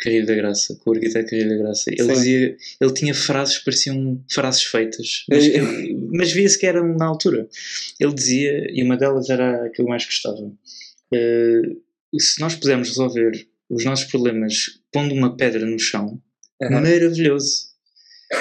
Carrilho 0.00 0.26
da 0.26 0.34
Graça, 0.34 0.78
com 0.84 0.90
o 0.90 0.94
arquiteto 0.94 1.30
Carrilho 1.30 1.48
da 1.48 1.56
Graça. 1.56 1.90
Ele 1.90 2.08
dizia, 2.08 2.56
ele 2.78 2.92
tinha 2.92 3.14
frases 3.14 3.58
que 3.58 3.64
pareciam 3.64 4.22
frases 4.30 4.64
feitas, 4.64 5.24
mas, 5.30 5.44
mas 6.12 6.32
via-se 6.32 6.58
que 6.58 6.66
eram 6.66 6.94
na 6.94 7.06
altura. 7.06 7.48
Ele 7.98 8.12
dizia, 8.12 8.70
e 8.70 8.82
uma 8.82 8.98
delas 8.98 9.30
era 9.30 9.64
a 9.64 9.70
que 9.70 9.80
eu 9.80 9.86
mais 9.86 10.04
gostava 10.04 10.52
Uh, 11.14 12.20
se 12.20 12.40
nós 12.40 12.54
pudermos 12.54 12.88
resolver 12.88 13.46
os 13.68 13.84
nossos 13.84 14.06
problemas 14.06 14.80
pondo 14.92 15.14
uma 15.14 15.36
pedra 15.36 15.66
no 15.66 15.78
chão, 15.78 16.20
uhum. 16.60 16.70
maravilhoso. 16.70 17.74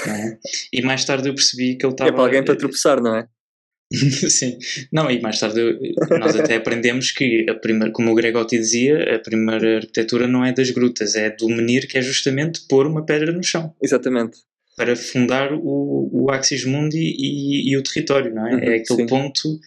É? 0.08 0.38
E 0.72 0.82
mais 0.82 1.06
tarde 1.06 1.30
eu 1.30 1.36
percebi 1.36 1.76
que 1.76 1.86
ele 1.86 1.94
estava. 1.94 2.10
É 2.10 2.14
para 2.14 2.24
alguém 2.24 2.44
para 2.44 2.56
tropeçar, 2.58 3.02
não 3.02 3.16
é? 3.16 3.28
Sim, 3.94 4.58
não, 4.92 5.12
e 5.12 5.22
mais 5.22 5.40
tarde 5.40 5.78
nós 6.20 6.36
até 6.36 6.56
aprendemos 6.56 7.12
que, 7.12 7.46
a 7.48 7.54
primeira, 7.54 7.92
como 7.92 8.12
o 8.12 8.16
Gregotti 8.16 8.58
dizia, 8.58 9.16
a 9.16 9.20
primeira 9.20 9.78
arquitetura 9.78 10.28
não 10.28 10.44
é 10.44 10.52
das 10.52 10.72
grutas, 10.72 11.16
é 11.16 11.30
do 11.30 11.48
menir, 11.48 11.88
que 11.88 12.00
é 12.00 12.02
justamente 12.02 12.62
pôr 12.68 12.88
uma 12.88 13.06
pedra 13.06 13.32
no 13.32 13.44
chão. 13.44 13.76
Exatamente. 13.82 14.40
para 14.76 14.96
fundar 14.96 15.54
o, 15.54 16.10
o 16.12 16.32
Axis 16.32 16.66
Mundi 16.66 16.98
e, 16.98 17.72
e 17.72 17.78
o 17.78 17.84
território, 17.84 18.34
não 18.34 18.48
é? 18.48 18.56
Uhum, 18.56 18.60
é 18.60 18.76
aquele 18.78 19.02
sim. 19.02 19.06
ponto 19.06 19.60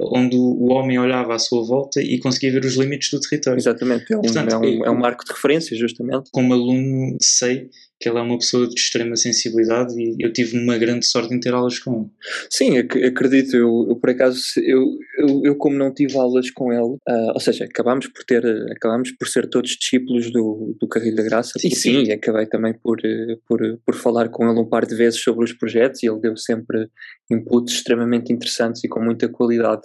onde 0.00 0.36
o 0.36 0.72
homem 0.72 0.98
olhava 0.98 1.34
à 1.34 1.38
sua 1.38 1.64
volta 1.64 2.00
e 2.00 2.18
conseguia 2.18 2.52
ver 2.52 2.64
os 2.64 2.76
limites 2.76 3.10
do 3.10 3.20
território. 3.20 3.58
Exatamente, 3.58 4.12
é 4.12 4.16
um, 4.16 4.22
Portanto, 4.22 4.52
é 4.52 4.58
um, 4.58 4.84
é 4.86 4.90
um 4.90 4.98
marco 4.98 5.24
de 5.24 5.32
referência, 5.32 5.76
justamente. 5.76 6.30
Como 6.32 6.52
aluno, 6.52 7.16
sei 7.20 7.68
que 8.00 8.08
ele 8.08 8.18
é 8.18 8.22
uma 8.22 8.38
pessoa 8.38 8.66
de 8.66 8.80
extrema 8.80 9.14
sensibilidade 9.14 9.94
e 9.94 10.16
eu 10.18 10.32
tive 10.32 10.58
uma 10.58 10.78
grande 10.78 11.06
sorte 11.06 11.34
em 11.34 11.38
ter 11.38 11.52
aulas 11.52 11.78
com 11.78 12.00
ele. 12.00 12.10
Sim, 12.48 12.78
acredito. 12.78 13.54
Eu, 13.54 13.88
eu 13.90 13.96
por 13.96 14.08
acaso, 14.08 14.40
eu, 14.56 14.86
eu, 15.18 15.42
eu, 15.44 15.56
como 15.56 15.76
não 15.76 15.92
tive 15.92 16.16
aulas 16.16 16.50
com 16.50 16.72
ele, 16.72 16.80
uh, 16.80 17.32
ou 17.34 17.40
seja, 17.40 17.66
acabámos 17.66 18.06
por 18.06 18.24
ter, 18.24 18.42
acabámos 18.72 19.12
por 19.12 19.28
ser 19.28 19.50
todos 19.50 19.76
discípulos 19.76 20.32
do, 20.32 20.74
do 20.80 20.88
Carrilho 20.88 21.16
da 21.16 21.22
Graça. 21.22 21.58
Sim, 21.58 21.70
sim. 21.70 22.02
E 22.04 22.12
acabei 22.12 22.46
também 22.46 22.72
por, 22.72 22.98
por, 23.46 23.60
por 23.84 23.94
falar 23.94 24.30
com 24.30 24.48
ele 24.48 24.58
um 24.58 24.66
par 24.66 24.86
de 24.86 24.94
vezes 24.94 25.20
sobre 25.20 25.44
os 25.44 25.52
projetos 25.52 26.02
e 26.02 26.08
ele 26.08 26.20
deu 26.20 26.34
sempre 26.38 26.88
inputs 27.30 27.74
extremamente 27.74 28.32
interessantes 28.32 28.82
e 28.82 28.88
com 28.88 29.04
muita 29.04 29.28
qualidade. 29.28 29.82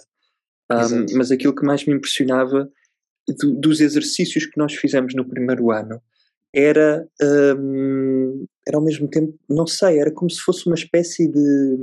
Um, 0.72 1.16
mas 1.16 1.30
aquilo 1.30 1.54
que 1.54 1.66
mais 1.66 1.84
me 1.84 1.92
impressionava 1.92 2.68
do, 3.28 3.60
dos 3.60 3.80
exercícios 3.82 4.46
que 4.46 4.58
nós 4.58 4.74
fizemos 4.74 5.14
no 5.14 5.28
primeiro 5.28 5.70
ano 5.70 6.00
era, 6.56 7.06
um, 7.58 8.46
era 8.66 8.78
ao 8.78 8.82
mesmo 8.82 9.06
tempo, 9.08 9.38
não 9.48 9.66
sei, 9.66 9.98
era 9.98 10.10
como 10.10 10.30
se 10.30 10.40
fosse 10.40 10.66
uma 10.66 10.74
espécie 10.74 11.30
de, 11.30 11.76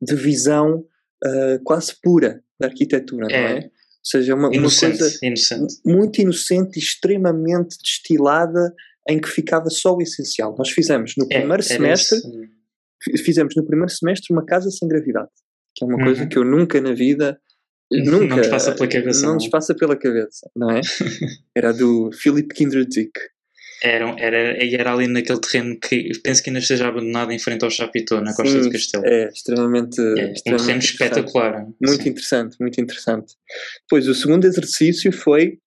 de 0.00 0.16
visão 0.16 0.84
uh, 1.24 1.62
quase 1.62 1.94
pura 2.02 2.42
da 2.58 2.66
arquitetura, 2.66 3.28
é. 3.30 3.40
não 3.40 3.58
é? 3.58 3.64
Ou 3.64 3.70
seja, 4.04 4.34
uma, 4.34 4.52
inocente, 4.52 4.94
uma 4.94 4.98
coisa 4.98 5.18
inocente. 5.22 5.74
muito 5.86 6.20
inocente 6.20 6.76
e 6.76 6.82
extremamente 6.82 7.78
destilada 7.80 8.74
em 9.08 9.20
que 9.20 9.28
ficava 9.28 9.70
só 9.70 9.94
o 9.94 10.02
essencial. 10.02 10.56
Nós 10.58 10.70
fizemos 10.70 11.14
no 11.16 11.24
é, 11.30 11.38
primeiro 11.38 11.62
semestre, 11.62 12.18
fizemos 13.24 13.54
no 13.54 13.64
primeiro 13.64 13.92
semestre 13.92 14.32
uma 14.32 14.44
casa 14.44 14.68
sem 14.72 14.88
gravidade, 14.88 15.30
que 15.76 15.84
é 15.84 15.86
uma 15.86 15.98
uhum. 15.98 16.04
coisa 16.04 16.26
que 16.26 16.36
eu 16.36 16.44
nunca 16.44 16.80
na 16.80 16.92
vida 16.92 17.38
Nunca. 17.92 18.26
Não 18.26 18.36
nos 18.36 18.48
passa 18.48 18.72
pela 18.72 18.88
cabeça. 18.88 19.26
Não, 19.26 19.36
não. 19.36 19.76
pela 19.78 19.96
cabeça, 19.96 20.50
não 20.56 20.70
é? 20.70 20.80
Era 21.54 21.72
do 21.72 22.10
Philip 22.12 22.48
Kindred 22.54 22.88
Dick. 22.88 23.12
Era, 23.82 24.14
era, 24.18 24.64
era 24.64 24.92
ali 24.92 25.08
naquele 25.08 25.40
terreno 25.40 25.76
que 25.80 26.12
penso 26.22 26.40
que 26.42 26.50
ainda 26.50 26.60
esteja 26.60 26.86
abandonado 26.86 27.32
em 27.32 27.38
frente 27.38 27.64
ao 27.64 27.70
Chapitão, 27.70 28.20
na 28.20 28.32
Costa 28.34 28.62
Sim, 28.62 28.68
do 28.68 28.70
Castelo. 28.70 29.04
É, 29.04 29.28
extremamente. 29.28 30.00
É, 30.00 30.32
extremamente 30.32 30.48
um 30.48 30.56
terreno 30.56 30.78
espetacular. 30.78 31.66
Muito 31.80 32.02
Sim. 32.02 32.08
interessante, 32.10 32.56
muito 32.60 32.80
interessante. 32.80 33.34
Depois, 33.82 34.06
o 34.06 34.14
segundo 34.14 34.44
exercício 34.44 35.10
foi 35.10 35.58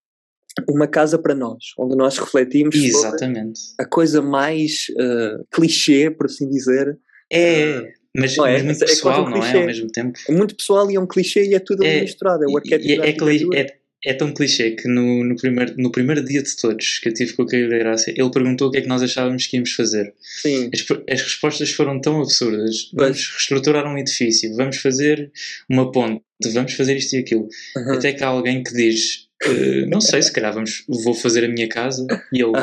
uma 0.70 0.88
casa 0.88 1.20
para 1.20 1.36
nós, 1.36 1.74
onde 1.78 1.98
nós 1.98 2.18
refletimos 2.18 2.76
Exatamente. 2.76 3.60
sobre 3.60 3.76
a 3.80 3.86
coisa 3.86 4.22
mais 4.22 4.88
uh, 4.92 5.46
clichê, 5.52 6.10
por 6.10 6.28
assim 6.28 6.50
dizer. 6.50 6.98
É. 7.30 7.80
Uh, 7.80 8.06
mas, 8.18 8.38
não 8.38 8.46
é, 8.46 8.64
muito 8.64 8.82
é 8.82 8.88
pessoal, 8.88 9.30
não 9.30 9.44
é? 9.44 9.58
Ao 9.58 9.66
mesmo 9.66 9.92
tempo. 9.92 10.18
É 10.30 10.32
muito 10.32 10.56
pessoal 10.56 10.90
e 10.90 10.96
é 10.96 11.00
um 11.00 11.06
clichê 11.06 11.46
e 11.50 11.54
é 11.54 11.60
tudo 11.60 11.84
é, 11.84 12.00
misturado. 12.00 12.46
É 12.46 12.48
o 12.48 12.56
arquétipo. 12.56 13.04
É, 13.04 13.60
é, 13.60 13.78
é, 14.06 14.14
tão 14.14 14.34
clichê 14.34 14.72
que 14.72 14.88
no, 14.88 15.24
no, 15.24 15.36
primeiro, 15.36 15.74
no 15.78 15.92
primeiro 15.92 16.24
dia 16.24 16.42
de 16.42 16.56
todos 16.56 17.00
que 17.00 17.10
eu 17.10 17.14
tive 17.14 17.34
com 17.34 17.44
o 17.44 17.46
Caio 17.46 17.70
da 17.70 17.78
Graça, 17.78 18.12
ele 18.12 18.30
perguntou 18.32 18.68
o 18.68 18.72
que 18.72 18.78
é 18.78 18.82
que 18.82 18.88
nós 18.88 19.02
achávamos 19.02 19.48
que 19.48 19.58
íamos 19.58 19.72
fazer. 19.74 20.14
Sim. 20.22 20.70
As, 20.74 20.86
as 21.10 21.22
respostas 21.22 21.72
foram 21.72 22.00
tão 22.00 22.22
absurdas. 22.22 22.90
Vamos 22.94 23.18
Mas... 23.18 23.28
reestruturar 23.32 23.86
um 23.86 23.98
edifício, 23.98 24.56
vamos 24.56 24.78
fazer 24.78 25.32
uma 25.70 25.92
ponte, 25.92 26.22
vamos 26.54 26.74
fazer 26.74 26.96
isto 26.96 27.16
e 27.16 27.20
aquilo. 27.20 27.48
Uhum. 27.76 27.94
Até 27.94 28.14
que 28.14 28.24
há 28.24 28.28
alguém 28.28 28.64
que 28.64 28.74
diz. 28.74 29.26
Uh, 29.46 29.86
não 29.90 30.00
sei, 30.00 30.22
se 30.22 30.32
calhar 30.32 30.54
vamos, 30.54 30.86
vou 30.88 31.14
fazer 31.14 31.44
a 31.44 31.48
minha 31.48 31.68
casa 31.68 32.08
e 32.32 32.44
uhum 32.44 32.54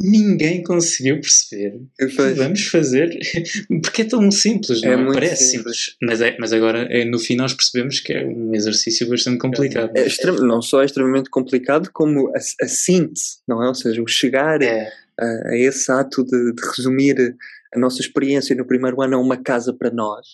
ninguém 0.00 0.62
conseguiu 0.62 1.20
perceber 1.20 1.80
que 1.98 2.06
vamos 2.34 2.66
fazer 2.66 3.16
porque 3.82 4.02
é 4.02 4.04
tão 4.04 4.30
simples, 4.30 4.82
é 4.82 4.96
não 4.96 5.10
é? 5.10 5.14
Parece 5.14 5.50
simples, 5.50 5.84
simples 5.84 5.96
mas, 6.02 6.20
é, 6.20 6.36
mas 6.38 6.52
agora 6.52 6.86
é, 6.90 7.04
no 7.04 7.18
fim 7.18 7.36
nós 7.36 7.54
percebemos 7.54 8.00
que 8.00 8.12
é 8.12 8.24
um 8.24 8.54
exercício 8.54 9.08
bastante 9.08 9.38
complicado. 9.38 9.96
É, 9.96 10.06
extrem, 10.06 10.36
não 10.36 10.60
só 10.60 10.82
é 10.82 10.86
extremamente 10.86 11.30
complicado, 11.30 11.90
como 11.92 12.28
a, 12.28 12.38
a 12.38 12.68
síntese, 12.68 13.38
não 13.46 13.62
é? 13.62 13.68
Ou 13.68 13.74
seja, 13.74 14.02
o 14.02 14.08
chegar 14.08 14.60
é. 14.62 14.92
a, 15.18 15.24
a, 15.50 15.56
esse 15.56 15.90
ato 15.90 16.24
de, 16.24 16.52
de, 16.52 16.62
resumir 16.76 17.36
a 17.74 17.78
nossa 17.78 18.00
experiência 18.00 18.56
no 18.56 18.66
primeiro 18.66 19.00
ano 19.00 19.16
a 19.16 19.20
uma 19.20 19.36
casa 19.36 19.72
para 19.72 19.90
nós. 19.90 20.26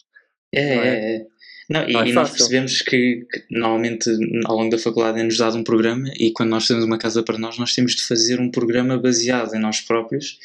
É, 0.54 0.62
é? 0.62 1.26
É? 1.70 1.78
é. 1.78 1.92
Não, 1.92 2.06
e, 2.06 2.10
é 2.10 2.12
nós 2.12 2.30
percebemos 2.30 2.82
que, 2.82 3.26
que, 3.30 3.44
normalmente 3.50 4.10
ao 4.46 4.56
longo 4.56 4.70
da 4.70 4.78
faculdade 4.78 5.20
é-nos 5.20 5.36
dado 5.36 5.56
um 5.56 5.64
programa 5.64 6.10
e 6.18 6.30
quando 6.30 6.50
nós 6.50 6.66
temos 6.66 6.84
uma 6.84 6.98
casa 6.98 7.22
para 7.22 7.38
nós, 7.38 7.58
nós 7.58 7.74
temos 7.74 7.94
de 7.94 8.04
fazer 8.04 8.40
um 8.40 8.50
programa 8.50 8.98
baseado 8.98 9.54
em 9.54 9.60
nós 9.60 9.80
próprios 9.80 10.38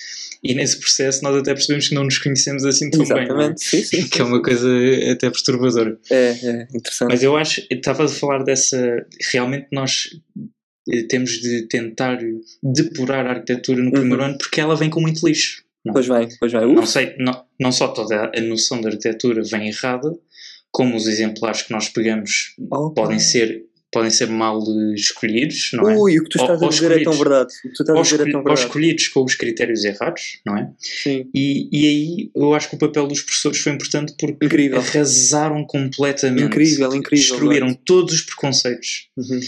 e 0.43 0.53
nesse 0.53 0.77
processo 0.77 1.23
nós 1.23 1.35
até 1.35 1.53
percebemos 1.53 1.87
que 1.87 1.95
não 1.95 2.03
nos 2.03 2.17
conhecemos 2.17 2.65
assim 2.65 2.89
tão 2.89 3.01
Exatamente. 3.01 3.27
bem. 3.27 3.37
Exatamente, 3.37 3.63
sim, 3.63 3.83
sim, 3.83 4.07
Que 4.09 4.21
é 4.21 4.23
uma 4.23 4.41
coisa 4.41 4.67
até 5.11 5.29
perturbadora. 5.29 5.97
É, 6.09 6.29
é 6.31 6.67
interessante. 6.75 7.09
Mas 7.09 7.23
eu 7.23 7.37
acho, 7.37 7.61
eu 7.69 7.77
estava 7.77 8.05
a 8.05 8.09
falar 8.09 8.43
dessa. 8.43 9.05
Realmente 9.31 9.67
nós 9.71 10.09
eh, 10.89 11.03
temos 11.03 11.31
de 11.39 11.63
tentar 11.67 12.19
depurar 12.61 13.25
a 13.25 13.29
arquitetura 13.31 13.81
no 13.81 13.91
primeiro 13.91 14.21
uhum. 14.21 14.29
ano 14.29 14.37
porque 14.37 14.59
ela 14.59 14.75
vem 14.75 14.89
com 14.89 14.99
muito 14.99 15.25
lixo. 15.25 15.63
Não. 15.85 15.93
Pois 15.93 16.07
vai, 16.07 16.27
pois 16.39 16.51
vai. 16.51 16.65
Não 16.65 16.85
sei, 16.85 17.15
não, 17.17 17.43
não 17.59 17.71
só 17.71 17.89
toda 17.89 18.31
a 18.33 18.41
noção 18.41 18.79
da 18.79 18.89
arquitetura 18.89 19.43
vem 19.43 19.67
errada, 19.67 20.17
como 20.73 20.97
os 20.97 21.07
exemplares 21.07 21.61
que 21.61 21.71
nós 21.71 21.87
pegamos 21.87 22.55
okay. 22.69 23.03
podem 23.03 23.19
ser 23.19 23.63
podem 23.93 24.09
ser 24.09 24.27
mal 24.27 24.59
escolhidos, 24.95 25.69
não 25.73 25.89
é? 25.89 25.95
Ui, 25.95 26.17
o 26.19 26.23
que 26.23 26.29
tu 26.29 26.41
estás 26.41 26.59
ou, 26.59 26.67
a 26.67 26.69
dizer 26.69 26.91
é 26.91 27.03
tão 27.03 27.13
verdade. 27.13 27.53
O 27.53 27.69
que 27.69 27.75
tu 27.75 27.83
estás 27.83 28.00
a 28.00 28.01
dizer 28.01 28.15
é 28.15 28.31
tão 28.31 28.43
verdade. 28.43 28.50
Ou 28.50 28.65
escolhidos 28.65 29.07
com 29.09 29.23
os 29.23 29.35
critérios 29.35 29.85
errados, 29.85 30.39
não 30.45 30.57
é? 30.57 30.69
Sim. 30.79 31.29
E, 31.33 31.69
e 31.71 31.88
aí 31.88 32.31
eu 32.35 32.53
acho 32.53 32.69
que 32.69 32.75
o 32.75 32.79
papel 32.79 33.07
dos 33.07 33.21
professores 33.21 33.59
foi 33.59 33.71
importante 33.71 34.13
porque 34.19 34.45
incrível. 34.45 34.79
arrasaram 34.79 35.63
completamente. 35.65 36.43
Incrível, 36.43 36.93
incrível. 36.93 37.29
Destruíram 37.29 37.67
verdade. 37.67 37.85
todos 37.85 38.13
os 38.15 38.21
preconceitos. 38.21 39.09
Uhum. 39.15 39.39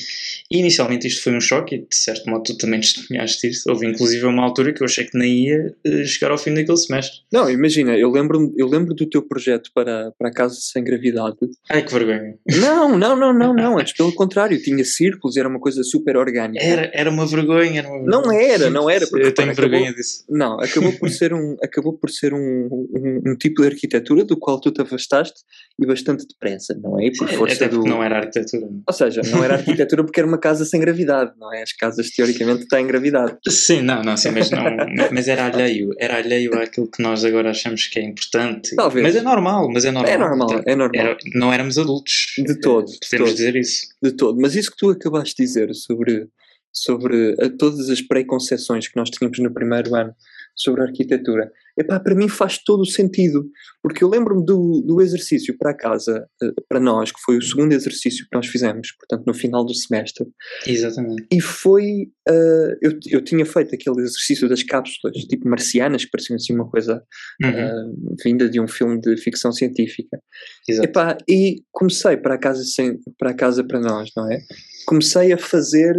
E 0.51 0.59
inicialmente 0.59 1.07
isto 1.07 1.23
foi 1.23 1.35
um 1.35 1.41
choque 1.41 1.75
e 1.75 1.79
de 1.79 1.95
certo 1.95 2.29
modo 2.29 2.43
tu 2.43 2.57
também 2.57 2.79
testemunhaste 2.79 3.47
isso. 3.47 3.69
Houve 3.69 3.87
inclusive 3.87 4.25
uma 4.25 4.43
altura 4.43 4.73
que 4.73 4.81
eu 4.81 4.85
achei 4.85 5.05
que 5.05 5.17
nem 5.17 5.47
ia 5.47 5.75
uh, 5.85 6.05
chegar 6.05 6.31
ao 6.31 6.37
fim 6.37 6.53
daquele 6.53 6.77
semestre. 6.77 7.19
Não, 7.31 7.49
imagina, 7.49 7.97
eu 7.97 8.11
lembro, 8.11 8.53
eu 8.55 8.67
lembro 8.67 8.93
do 8.93 9.05
teu 9.05 9.21
projeto 9.21 9.71
para, 9.73 10.11
para 10.17 10.29
a 10.29 10.31
Casa 10.31 10.55
Sem 10.59 10.83
Gravidade. 10.83 11.37
Ai, 11.69 11.83
que 11.83 11.91
vergonha. 11.91 12.37
Não, 12.59 12.97
não, 12.97 13.15
não, 13.15 13.33
não, 13.33 13.53
não. 13.53 13.79
Antes 13.79 13.93
pelo 13.93 14.13
contrário 14.13 14.34
contrário, 14.35 14.61
tinha 14.61 14.83
círculos, 14.83 15.37
era 15.37 15.47
uma 15.47 15.59
coisa 15.59 15.81
super 15.83 16.17
orgânica. 16.17 16.63
Era, 16.63 16.91
era 16.93 17.09
uma 17.09 17.25
vergonha. 17.25 17.79
Era 17.79 17.89
uma... 17.89 18.03
Não 18.03 18.31
era, 18.31 18.69
não 18.69 18.89
era. 18.89 19.07
Porque, 19.07 19.27
Eu 19.27 19.33
tenho 19.33 19.51
acabou, 19.51 19.69
vergonha 19.69 19.93
disso. 19.93 20.25
Não, 20.29 20.59
acabou 20.59 20.91
por 20.91 21.09
ser, 21.09 21.33
um, 21.33 21.55
acabou 21.63 21.93
por 21.97 22.09
ser 22.09 22.33
um, 22.33 22.37
um, 22.37 23.31
um, 23.31 23.35
tipo 23.35 23.61
de 23.61 23.67
arquitetura 23.67 24.25
do 24.25 24.37
qual 24.37 24.59
tu 24.59 24.71
te 24.71 24.81
afastaste 24.81 25.41
e 25.79 25.85
bastante 25.85 26.25
depressa, 26.27 26.77
não 26.81 26.99
é? 26.99 27.09
Por 27.17 27.29
força 27.29 27.65
Até 27.65 27.69
do... 27.69 27.83
não 27.83 28.03
era 28.03 28.17
arquitetura. 28.17 28.67
Ou 28.85 28.93
seja, 28.93 29.21
não 29.31 29.43
era 29.43 29.55
arquitetura 29.55 30.03
porque 30.03 30.19
era 30.19 30.27
uma 30.27 30.37
casa 30.37 30.65
sem 30.65 30.79
gravidade, 30.79 31.31
não 31.39 31.53
é? 31.53 31.63
As 31.63 31.71
casas 31.71 32.09
teoricamente 32.09 32.67
têm 32.67 32.85
gravidade. 32.85 33.37
Sim, 33.47 33.81
não, 33.81 34.01
não, 34.03 34.17
sim, 34.17 34.31
mas, 34.31 34.51
não, 34.51 34.63
mas 35.11 35.27
era 35.27 35.45
alheio, 35.45 35.91
era 35.97 36.17
alheio 36.17 36.53
àquilo 36.59 36.89
que 36.89 37.01
nós 37.01 37.23
agora 37.23 37.51
achamos 37.51 37.87
que 37.87 37.99
é 37.99 38.03
importante. 38.03 38.75
Talvez. 38.75 39.05
Mas 39.05 39.15
é 39.15 39.21
normal, 39.21 39.69
mas 39.71 39.85
é 39.85 39.91
normal. 39.91 40.11
É 40.11 40.17
normal, 40.17 40.49
é 40.65 40.75
normal. 40.75 41.05
Era, 41.05 41.17
não 41.33 41.53
éramos 41.53 41.77
adultos. 41.77 42.33
De 42.37 42.59
todo. 42.59 42.85
Podemos 42.85 43.09
de 43.09 43.17
todo. 43.17 43.35
dizer 43.35 43.55
isso. 43.55 43.87
De 44.01 44.11
todo. 44.11 44.24
Mas 44.33 44.55
isso 44.55 44.71
que 44.71 44.77
tu 44.77 44.89
acabaste 44.89 45.35
de 45.35 45.43
dizer 45.43 45.73
sobre, 45.75 46.27
sobre 46.71 47.35
todas 47.57 47.89
as 47.89 48.01
preconceições 48.01 48.87
que 48.87 48.95
nós 48.95 49.09
tínhamos 49.09 49.37
no 49.39 49.53
primeiro 49.53 49.93
ano 49.95 50.15
sobre 50.55 50.81
a 50.81 50.85
arquitetura, 50.85 51.51
epá, 51.77 51.99
para 51.99 52.15
mim 52.15 52.29
faz 52.29 52.57
todo 52.57 52.81
o 52.81 52.85
sentido, 52.85 53.49
porque 53.83 54.03
eu 54.03 54.09
lembro-me 54.09 54.45
do, 54.45 54.81
do 54.85 55.01
exercício 55.01 55.55
para 55.57 55.73
casa, 55.73 56.25
eh, 56.41 56.51
para 56.69 56.79
nós, 56.79 57.11
que 57.11 57.19
foi 57.21 57.37
o 57.37 57.41
segundo 57.41 57.73
exercício 57.73 58.25
que 58.25 58.35
nós 58.35 58.47
fizemos, 58.47 58.93
portanto 58.97 59.25
no 59.27 59.33
final 59.33 59.65
do 59.65 59.73
semestre. 59.73 60.25
Exatamente. 60.65 61.27
E 61.31 61.41
foi, 61.41 62.09
uh, 62.29 62.77
eu, 62.81 62.97
eu 63.09 63.21
tinha 63.21 63.45
feito 63.45 63.75
aquele 63.75 64.01
exercício 64.01 64.47
das 64.47 64.63
cápsulas, 64.63 65.17
tipo 65.25 65.47
marcianas, 65.49 66.05
que 66.05 66.11
pareciam 66.11 66.35
assim 66.35 66.53
uma 66.53 66.69
coisa 66.69 67.03
uhum. 67.43 67.49
uh, 67.49 68.15
vinda 68.23 68.49
de 68.49 68.59
um 68.59 68.67
filme 68.67 68.99
de 69.01 69.17
ficção 69.17 69.51
científica. 69.51 70.19
Exato. 70.67 70.87
Epá, 70.87 71.17
e 71.29 71.63
comecei 71.71 72.15
para 72.17 72.35
a 72.35 72.39
casa, 72.39 72.63
sem, 72.63 72.97
para 73.17 73.33
casa 73.33 73.63
para 73.63 73.79
nós, 73.79 74.09
não 74.15 74.31
é? 74.31 74.39
Comecei 74.85 75.33
a 75.33 75.37
fazer 75.37 75.95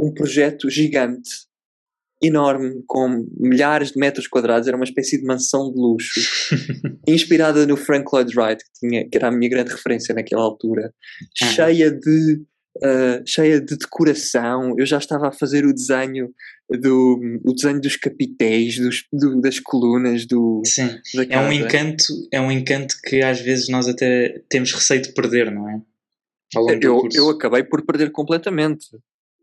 um 0.00 0.12
projeto 0.12 0.68
gigante 0.68 1.30
enorme, 2.26 2.82
com 2.86 3.26
milhares 3.38 3.92
de 3.92 3.98
metros 3.98 4.26
quadrados, 4.26 4.66
era 4.66 4.76
uma 4.76 4.84
espécie 4.84 5.18
de 5.18 5.24
mansão 5.24 5.70
de 5.72 5.78
luxo, 5.78 6.20
inspirada 7.06 7.66
no 7.66 7.76
Frank 7.76 8.08
Lloyd 8.12 8.36
Wright, 8.36 8.64
que, 8.64 8.80
tinha, 8.80 9.08
que 9.08 9.16
era 9.16 9.28
a 9.28 9.30
minha 9.30 9.50
grande 9.50 9.70
referência 9.70 10.14
naquela 10.14 10.42
altura, 10.42 10.92
ah. 11.42 11.46
cheia 11.46 11.90
de 11.90 12.42
uh, 12.78 13.22
cheia 13.26 13.60
de 13.60 13.76
decoração. 13.76 14.74
Eu 14.78 14.86
já 14.86 14.98
estava 14.98 15.28
a 15.28 15.32
fazer 15.32 15.64
o 15.64 15.74
desenho 15.74 16.32
do 16.70 17.40
o 17.44 17.52
desenho 17.52 17.80
dos 17.80 17.96
capitéis, 17.96 18.78
dos, 18.78 19.04
do, 19.12 19.40
das 19.40 19.60
colunas 19.60 20.26
do. 20.26 20.62
Sim, 20.64 20.98
é 21.28 21.38
um 21.38 21.52
encanto, 21.52 22.04
é 22.32 22.40
um 22.40 22.50
encanto 22.50 22.96
que 23.04 23.22
às 23.22 23.40
vezes 23.40 23.68
nós 23.68 23.88
até 23.88 24.42
temos 24.48 24.72
receio 24.72 25.02
de 25.02 25.12
perder, 25.12 25.50
não 25.50 25.68
é? 25.68 25.80
eu, 26.80 27.08
eu 27.12 27.30
acabei 27.30 27.64
por 27.64 27.84
perder 27.84 28.10
completamente. 28.10 28.86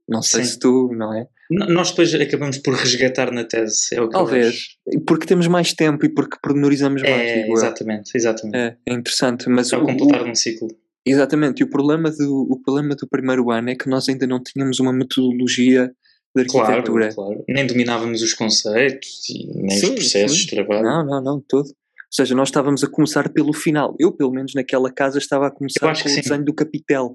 Não 0.07 0.21
sei 0.21 0.43
Sim. 0.43 0.49
se 0.49 0.59
tu, 0.59 0.91
não 0.93 1.13
é? 1.13 1.27
Nós 1.51 1.89
depois 1.89 2.13
acabamos 2.13 2.57
por 2.59 2.73
resgatar 2.73 3.31
na 3.31 3.43
tese, 3.43 3.93
é 3.93 4.01
o 4.01 4.07
que 4.07 4.13
Talvez, 4.13 4.77
porque 5.05 5.25
temos 5.25 5.47
mais 5.47 5.73
tempo 5.73 6.05
e 6.05 6.09
porque 6.09 6.37
pormenorizamos 6.41 7.01
mais. 7.01 7.13
É, 7.13 7.49
exatamente, 7.49 8.11
exatamente. 8.15 8.57
É, 8.57 8.77
é 8.87 8.93
interessante. 8.93 9.49
Mas 9.49 9.73
é 9.73 9.77
o 9.77 9.85
completar 9.85 10.23
um 10.23 10.33
ciclo. 10.33 10.69
Exatamente, 11.05 11.61
e 11.61 11.63
o 11.63 11.69
problema, 11.69 12.11
do, 12.11 12.47
o 12.49 12.61
problema 12.61 12.95
do 12.95 13.07
primeiro 13.07 13.49
ano 13.51 13.71
é 13.71 13.75
que 13.75 13.89
nós 13.89 14.07
ainda 14.07 14.25
não 14.27 14.41
tínhamos 14.41 14.79
uma 14.79 14.93
metodologia 14.93 15.91
de 16.35 16.41
arquitetura. 16.43 17.11
Claro, 17.11 17.15
claro. 17.15 17.45
Nem 17.49 17.65
dominávamos 17.65 18.21
os 18.21 18.33
conceitos 18.33 19.09
nem 19.55 19.77
sim, 19.77 19.87
os 19.87 19.95
processos 19.95 20.37
sim. 20.37 20.43
de 20.45 20.51
trabalho. 20.51 20.83
Não, 20.83 21.05
não, 21.05 21.21
não, 21.21 21.41
todo. 21.41 21.67
Ou 21.67 22.15
seja, 22.15 22.35
nós 22.35 22.49
estávamos 22.49 22.83
a 22.83 22.87
começar 22.87 23.29
pelo 23.29 23.53
final. 23.53 23.95
Eu, 23.99 24.11
pelo 24.11 24.31
menos 24.31 24.53
naquela 24.53 24.91
casa, 24.91 25.17
estava 25.17 25.47
a 25.47 25.51
começar 25.51 25.93
com 25.93 26.09
o 26.09 26.15
desenho 26.15 26.45
do 26.45 26.53
capitel. 26.53 27.13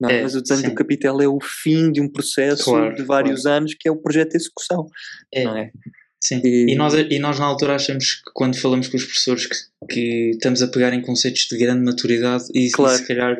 Não, 0.00 0.10
é, 0.10 0.22
mas 0.22 0.34
o 0.34 0.42
desenho 0.42 0.60
sim. 0.60 0.68
do 0.68 0.74
capitel 0.74 1.20
é 1.20 1.28
o 1.28 1.38
fim 1.40 1.92
de 1.92 2.00
um 2.00 2.08
processo 2.08 2.64
claro, 2.64 2.94
de 2.94 3.02
vários 3.02 3.42
claro. 3.42 3.58
anos 3.58 3.74
que 3.78 3.88
é 3.88 3.92
o 3.92 3.96
projeto 3.96 4.30
de 4.30 4.36
execução. 4.36 4.86
É. 5.32 5.44
Não 5.44 5.56
é? 5.56 5.70
Sim, 6.20 6.40
e... 6.42 6.72
e, 6.72 6.74
nós, 6.74 6.94
e 6.94 7.18
nós 7.18 7.38
na 7.38 7.44
altura 7.44 7.74
achamos 7.74 8.14
que 8.14 8.30
quando 8.32 8.56
falamos 8.56 8.88
com 8.88 8.96
os 8.96 9.04
professores 9.04 9.46
que, 9.46 9.56
que 9.90 10.30
estamos 10.30 10.62
a 10.62 10.68
pegar 10.68 10.94
em 10.94 11.02
conceitos 11.02 11.46
de 11.50 11.58
grande 11.58 11.84
maturidade 11.84 12.44
e, 12.54 12.70
claro. 12.70 12.96
se 12.96 13.06
calhar 13.06 13.36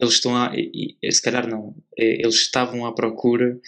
eles 0.00 0.14
estão 0.14 0.36
a, 0.36 0.52
e, 0.54 0.96
se 1.10 1.20
calhar 1.20 1.48
não, 1.48 1.74
é, 1.98 2.22
eles 2.22 2.36
estavam 2.36 2.86
à 2.86 2.94
procura 2.94 3.58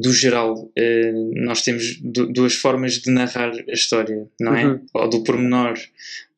do 0.00 0.12
geral. 0.12 0.70
Eh, 0.76 1.12
nós 1.34 1.62
temos 1.62 1.98
duas 2.00 2.54
formas 2.54 2.94
de 2.94 3.10
narrar 3.10 3.52
a 3.52 3.72
história, 3.72 4.28
não 4.40 4.54
é? 4.54 4.66
Uhum. 4.66 4.86
Ou 4.94 5.10
do 5.10 5.22
pormenor 5.22 5.74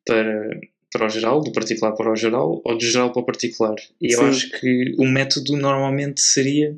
para, 0.05 0.51
para 0.93 1.07
o 1.07 1.09
geral, 1.09 1.41
do 1.41 1.51
particular 1.53 1.93
para 1.93 2.13
o 2.13 2.17
geral, 2.17 2.61
ou 2.65 2.77
do 2.77 2.85
geral 2.85 3.13
para 3.13 3.23
o 3.23 3.25
particular. 3.25 3.75
E 4.01 4.13
Sim. 4.13 4.21
eu 4.21 4.27
acho 4.27 4.51
que 4.61 4.95
o 4.99 5.07
método 5.07 5.57
normalmente 5.57 6.21
seria 6.21 6.77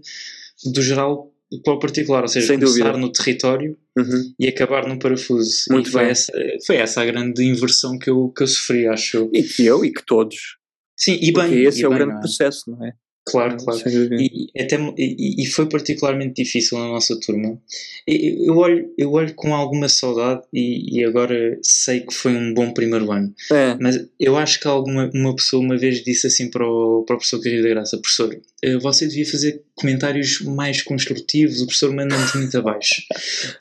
do 0.65 0.81
geral 0.81 1.31
para 1.63 1.75
o 1.75 1.79
particular, 1.79 2.23
ou 2.23 2.29
seja, 2.29 2.47
Sem 2.47 2.59
começar 2.59 2.93
dúvida. 2.93 2.99
no 2.99 3.13
território 3.13 3.77
uhum. 3.97 4.35
e 4.39 4.49
acabar 4.49 4.87
no 4.89 4.99
parafuso. 4.99 5.65
Muito 5.71 5.89
e 5.89 5.93
foi 5.93 6.09
essa, 6.09 6.33
foi 6.67 6.77
essa 6.77 7.03
a 7.03 7.05
grande 7.05 7.45
inversão 7.45 7.99
que 7.99 8.09
eu, 8.09 8.29
que 8.31 8.43
eu 8.43 8.47
sofri, 8.47 8.87
acho. 8.87 9.31
E 9.33 9.43
que 9.43 9.65
eu 9.65 9.85
e 9.85 9.93
que 9.93 10.05
todos. 10.05 10.57
Sim, 10.97 11.19
e 11.21 11.33
Porque 11.33 11.49
bem. 11.49 11.65
esse 11.65 11.81
e 11.81 11.85
é 11.85 11.89
bem, 11.89 11.97
o 11.97 11.99
grande 11.99 12.17
é? 12.17 12.21
processo, 12.21 12.71
não 12.71 12.85
é? 12.85 12.93
Claro, 13.27 13.57
claro. 13.57 13.81
E, 14.21 14.51
até, 14.59 14.77
e, 14.99 15.43
e, 15.43 15.47
foi 15.47 15.67
particularmente 15.67 16.43
difícil 16.43 16.79
na 16.79 16.89
nossa 16.89 17.19
turma. 17.19 17.59
Eu 18.07 18.59
olho, 18.59 18.93
eu 18.99 19.13
olho 19.13 19.33
com 19.35 19.55
alguma 19.55 19.89
saudade 19.89 20.43
e, 20.53 20.99
e 20.99 21.05
agora 21.05 21.59
sei 21.63 22.01
que 22.01 22.13
foi 22.13 22.37
um 22.37 22.53
bom 22.53 22.71
primeiro 22.73 23.11
ano. 23.11 23.35
É. 23.51 23.77
Mas 23.81 24.07
eu 24.21 24.37
acho 24.37 24.61
que 24.61 24.69
alguma 24.69 25.11
uma 25.15 25.35
pessoa 25.35 25.63
uma 25.63 25.79
vez 25.79 26.05
disse 26.05 26.27
assim 26.27 26.51
para 26.51 26.67
o, 26.67 27.03
para 27.07 27.15
o 27.15 27.19
professor 27.19 27.41
Carrilho 27.41 27.63
da 27.63 27.71
Graça: 27.71 27.97
professor, 27.97 28.39
eh, 28.63 28.77
você 28.77 29.07
devia 29.07 29.27
fazer 29.27 29.63
comentários 29.75 30.41
mais 30.43 30.83
construtivos, 30.83 31.63
o 31.63 31.67
professor 31.67 31.95
manda-nos 31.95 32.35
muito 32.35 32.59
abaixo. 32.59 33.03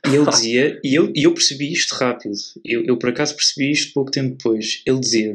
E 0.05 0.13
ele 0.13 0.25
dizia, 0.29 0.79
e 0.83 0.93
eu, 0.93 1.11
e 1.15 1.23
eu 1.23 1.33
percebi 1.33 1.71
isto 1.71 1.95
rápido, 1.95 2.35
eu, 2.65 2.83
eu 2.83 2.97
por 2.97 3.09
acaso 3.09 3.35
percebi 3.35 3.71
isto 3.71 3.93
pouco 3.93 4.11
tempo 4.11 4.35
depois. 4.35 4.81
Ele 4.85 4.99
dizia: 4.99 5.31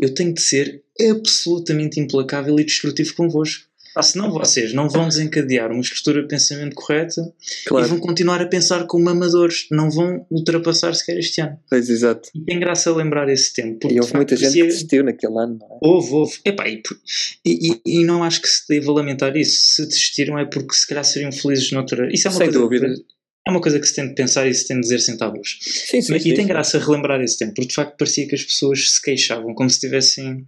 Eu 0.00 0.12
tenho 0.12 0.34
de 0.34 0.42
ser 0.42 0.82
absolutamente 1.00 2.00
implacável 2.00 2.58
e 2.58 2.64
destrutivo 2.64 3.14
convosco. 3.14 3.67
Ah, 3.98 4.02
senão 4.02 4.30
vocês 4.30 4.72
não 4.72 4.88
vão 4.88 5.08
desencadear 5.08 5.72
uma 5.72 5.80
estrutura 5.80 6.22
de 6.22 6.28
pensamento 6.28 6.76
correta 6.76 7.20
claro. 7.66 7.84
e 7.84 7.88
vão 7.88 7.98
continuar 7.98 8.40
a 8.40 8.46
pensar 8.46 8.86
como 8.86 9.08
amadores, 9.08 9.66
não 9.72 9.90
vão 9.90 10.24
ultrapassar 10.30 10.94
sequer 10.94 11.18
este 11.18 11.40
ano. 11.40 11.58
Pois, 11.68 11.90
exato. 11.90 12.28
E 12.32 12.44
tem 12.44 12.60
graça 12.60 12.94
lembrar 12.94 13.28
esse 13.28 13.52
tempo. 13.52 13.90
E 13.90 13.98
houve 13.98 14.14
muita 14.14 14.36
gente 14.36 14.52
que 14.52 14.62
desistiu 14.62 15.02
naquele 15.02 15.36
ano, 15.36 15.58
não 15.58 15.66
é? 15.66 15.78
Houve, 15.82 16.12
houve. 16.12 16.38
Epá, 16.44 16.68
e, 16.68 16.80
e, 17.44 17.80
e, 17.84 18.04
não 18.04 18.22
acho 18.22 18.40
que 18.40 18.48
se 18.48 18.68
deva 18.68 18.92
lamentar 18.92 19.36
isso. 19.36 19.74
Se 19.74 19.86
desistiram 19.88 20.38
é 20.38 20.44
porque 20.44 20.74
se 20.74 20.86
calhar 20.86 21.04
seriam 21.04 21.32
felizes 21.32 21.72
noutra. 21.72 22.08
Isso 22.12 22.28
é 22.28 22.30
uma 22.30 22.38
Sem 22.38 22.46
coisa 22.46 22.60
dúvida. 22.60 22.86
Que, 22.86 23.02
é 23.48 23.50
uma 23.50 23.60
coisa 23.60 23.80
que 23.80 23.86
se 23.88 23.96
tem 23.96 24.06
de 24.06 24.14
pensar 24.14 24.46
e 24.46 24.54
se 24.54 24.68
tem 24.68 24.76
de 24.76 24.82
dizer 24.82 25.00
sem 25.00 25.16
tábuas. 25.16 25.58
Sim, 25.60 26.02
sim, 26.02 26.12
Mas, 26.12 26.22
sim, 26.22 26.30
e 26.30 26.34
tem 26.34 26.46
graça 26.46 26.78
relembrar 26.78 27.20
esse 27.20 27.36
tempo, 27.36 27.54
porque 27.54 27.68
de 27.68 27.74
facto 27.74 27.96
parecia 27.96 28.28
que 28.28 28.34
as 28.36 28.44
pessoas 28.44 28.92
se 28.92 29.02
queixavam, 29.02 29.54
como 29.54 29.68
se 29.68 29.80
tivessem 29.80 30.44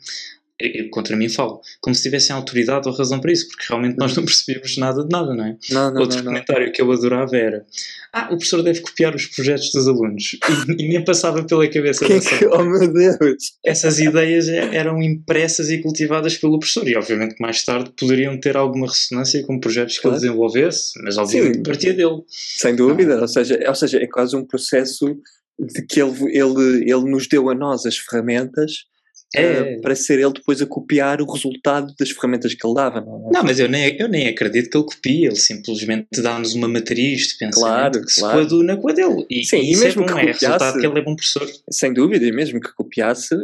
contra 0.90 1.16
mim 1.16 1.28
falo, 1.28 1.60
como 1.80 1.94
se 1.94 2.02
tivessem 2.02 2.34
autoridade 2.34 2.88
ou 2.88 2.94
razão 2.94 3.20
para 3.20 3.32
isso, 3.32 3.48
porque 3.48 3.64
realmente 3.68 3.96
nós 3.98 4.14
não 4.16 4.24
percebíamos 4.24 4.76
nada 4.76 5.02
de 5.02 5.08
nada, 5.10 5.34
não 5.34 5.44
é? 5.44 5.56
Não, 5.70 5.92
não, 5.92 6.00
Outro 6.02 6.18
não, 6.18 6.24
comentário 6.24 6.70
que 6.72 6.82
eu 6.82 6.90
adorava 6.92 7.36
era: 7.36 7.64
Ah, 8.12 8.26
o 8.26 8.36
professor 8.36 8.62
deve 8.62 8.80
copiar 8.80 9.14
os 9.14 9.26
projetos 9.26 9.70
dos 9.72 9.88
alunos. 9.88 10.38
E, 10.50 10.84
e 10.84 10.88
nem 10.88 11.04
passava 11.04 11.42
pela 11.44 11.66
cabeça 11.68 12.04
que, 12.04 12.20
que, 12.20 12.46
Oh 12.46 12.64
meu 12.64 12.92
Deus! 12.92 13.52
Essas 13.64 13.98
ideias 13.98 14.48
é, 14.48 14.74
eram 14.74 15.00
impressas 15.00 15.70
e 15.70 15.78
cultivadas 15.78 16.36
pelo 16.36 16.58
professor, 16.58 16.86
e 16.88 16.96
obviamente 16.96 17.34
que 17.34 17.42
mais 17.42 17.64
tarde 17.64 17.92
poderiam 17.96 18.38
ter 18.38 18.56
alguma 18.56 18.86
ressonância 18.86 19.42
com 19.44 19.58
projetos 19.58 19.96
que 19.96 20.02
claro. 20.02 20.16
ele 20.16 20.22
desenvolvesse, 20.22 20.92
mas 21.02 21.16
obviamente 21.16 21.56
Sim. 21.56 21.62
partia 21.62 21.94
dele. 21.94 22.22
Sem 22.28 22.74
dúvida, 22.74 23.20
ou 23.20 23.28
seja, 23.28 23.58
ou 23.66 23.74
seja, 23.74 23.98
é 23.98 24.06
quase 24.06 24.36
um 24.36 24.44
processo 24.44 25.16
de 25.58 25.82
que 25.86 26.00
ele, 26.00 26.36
ele, 26.36 26.90
ele 26.90 27.10
nos 27.10 27.28
deu 27.28 27.48
a 27.48 27.54
nós 27.54 27.86
as 27.86 27.96
ferramentas 27.96 28.84
é. 29.34 29.76
Uh, 29.76 29.80
para 29.80 29.94
ser 29.94 30.18
ele 30.18 30.32
depois 30.32 30.60
a 30.60 30.66
copiar 30.66 31.22
o 31.22 31.30
resultado 31.30 31.94
das 31.98 32.10
ferramentas 32.10 32.52
que 32.52 32.66
ele 32.66 32.74
dava. 32.74 33.00
Não, 33.00 33.28
é? 33.28 33.32
não 33.32 33.42
mas 33.44 33.58
eu 33.60 33.68
nem, 33.68 33.96
eu 33.96 34.08
nem 34.08 34.28
acredito 34.28 34.70
que 34.70 34.76
ele 34.76 34.84
copie, 34.84 35.24
ele 35.26 35.36
simplesmente 35.36 36.20
dá-nos 36.20 36.54
uma 36.54 36.66
matriz 36.66 37.28
de 37.28 37.38
pensamento 37.38 37.54
claro, 37.54 38.06
que 38.06 38.14
claro. 38.14 38.42
se 38.42 38.48
coaduna 38.48 38.76
com 38.76 38.90
a 38.90 38.92
dele. 38.92 39.26
E, 39.30 39.44
Sim, 39.44 39.58
e, 39.58 39.74
e 39.74 39.76
mesmo 39.76 40.02
é 40.02 40.06
que 40.06 40.12
é 40.12 40.24
resultado 40.24 40.78
que 40.78 40.86
ele 40.86 40.98
é 40.98 41.02
bom 41.02 41.14
professor. 41.14 41.48
Sem 41.70 41.92
dúvida, 41.92 42.24
e 42.24 42.32
mesmo 42.32 42.60
que 42.60 42.74
copiasse, 42.74 43.36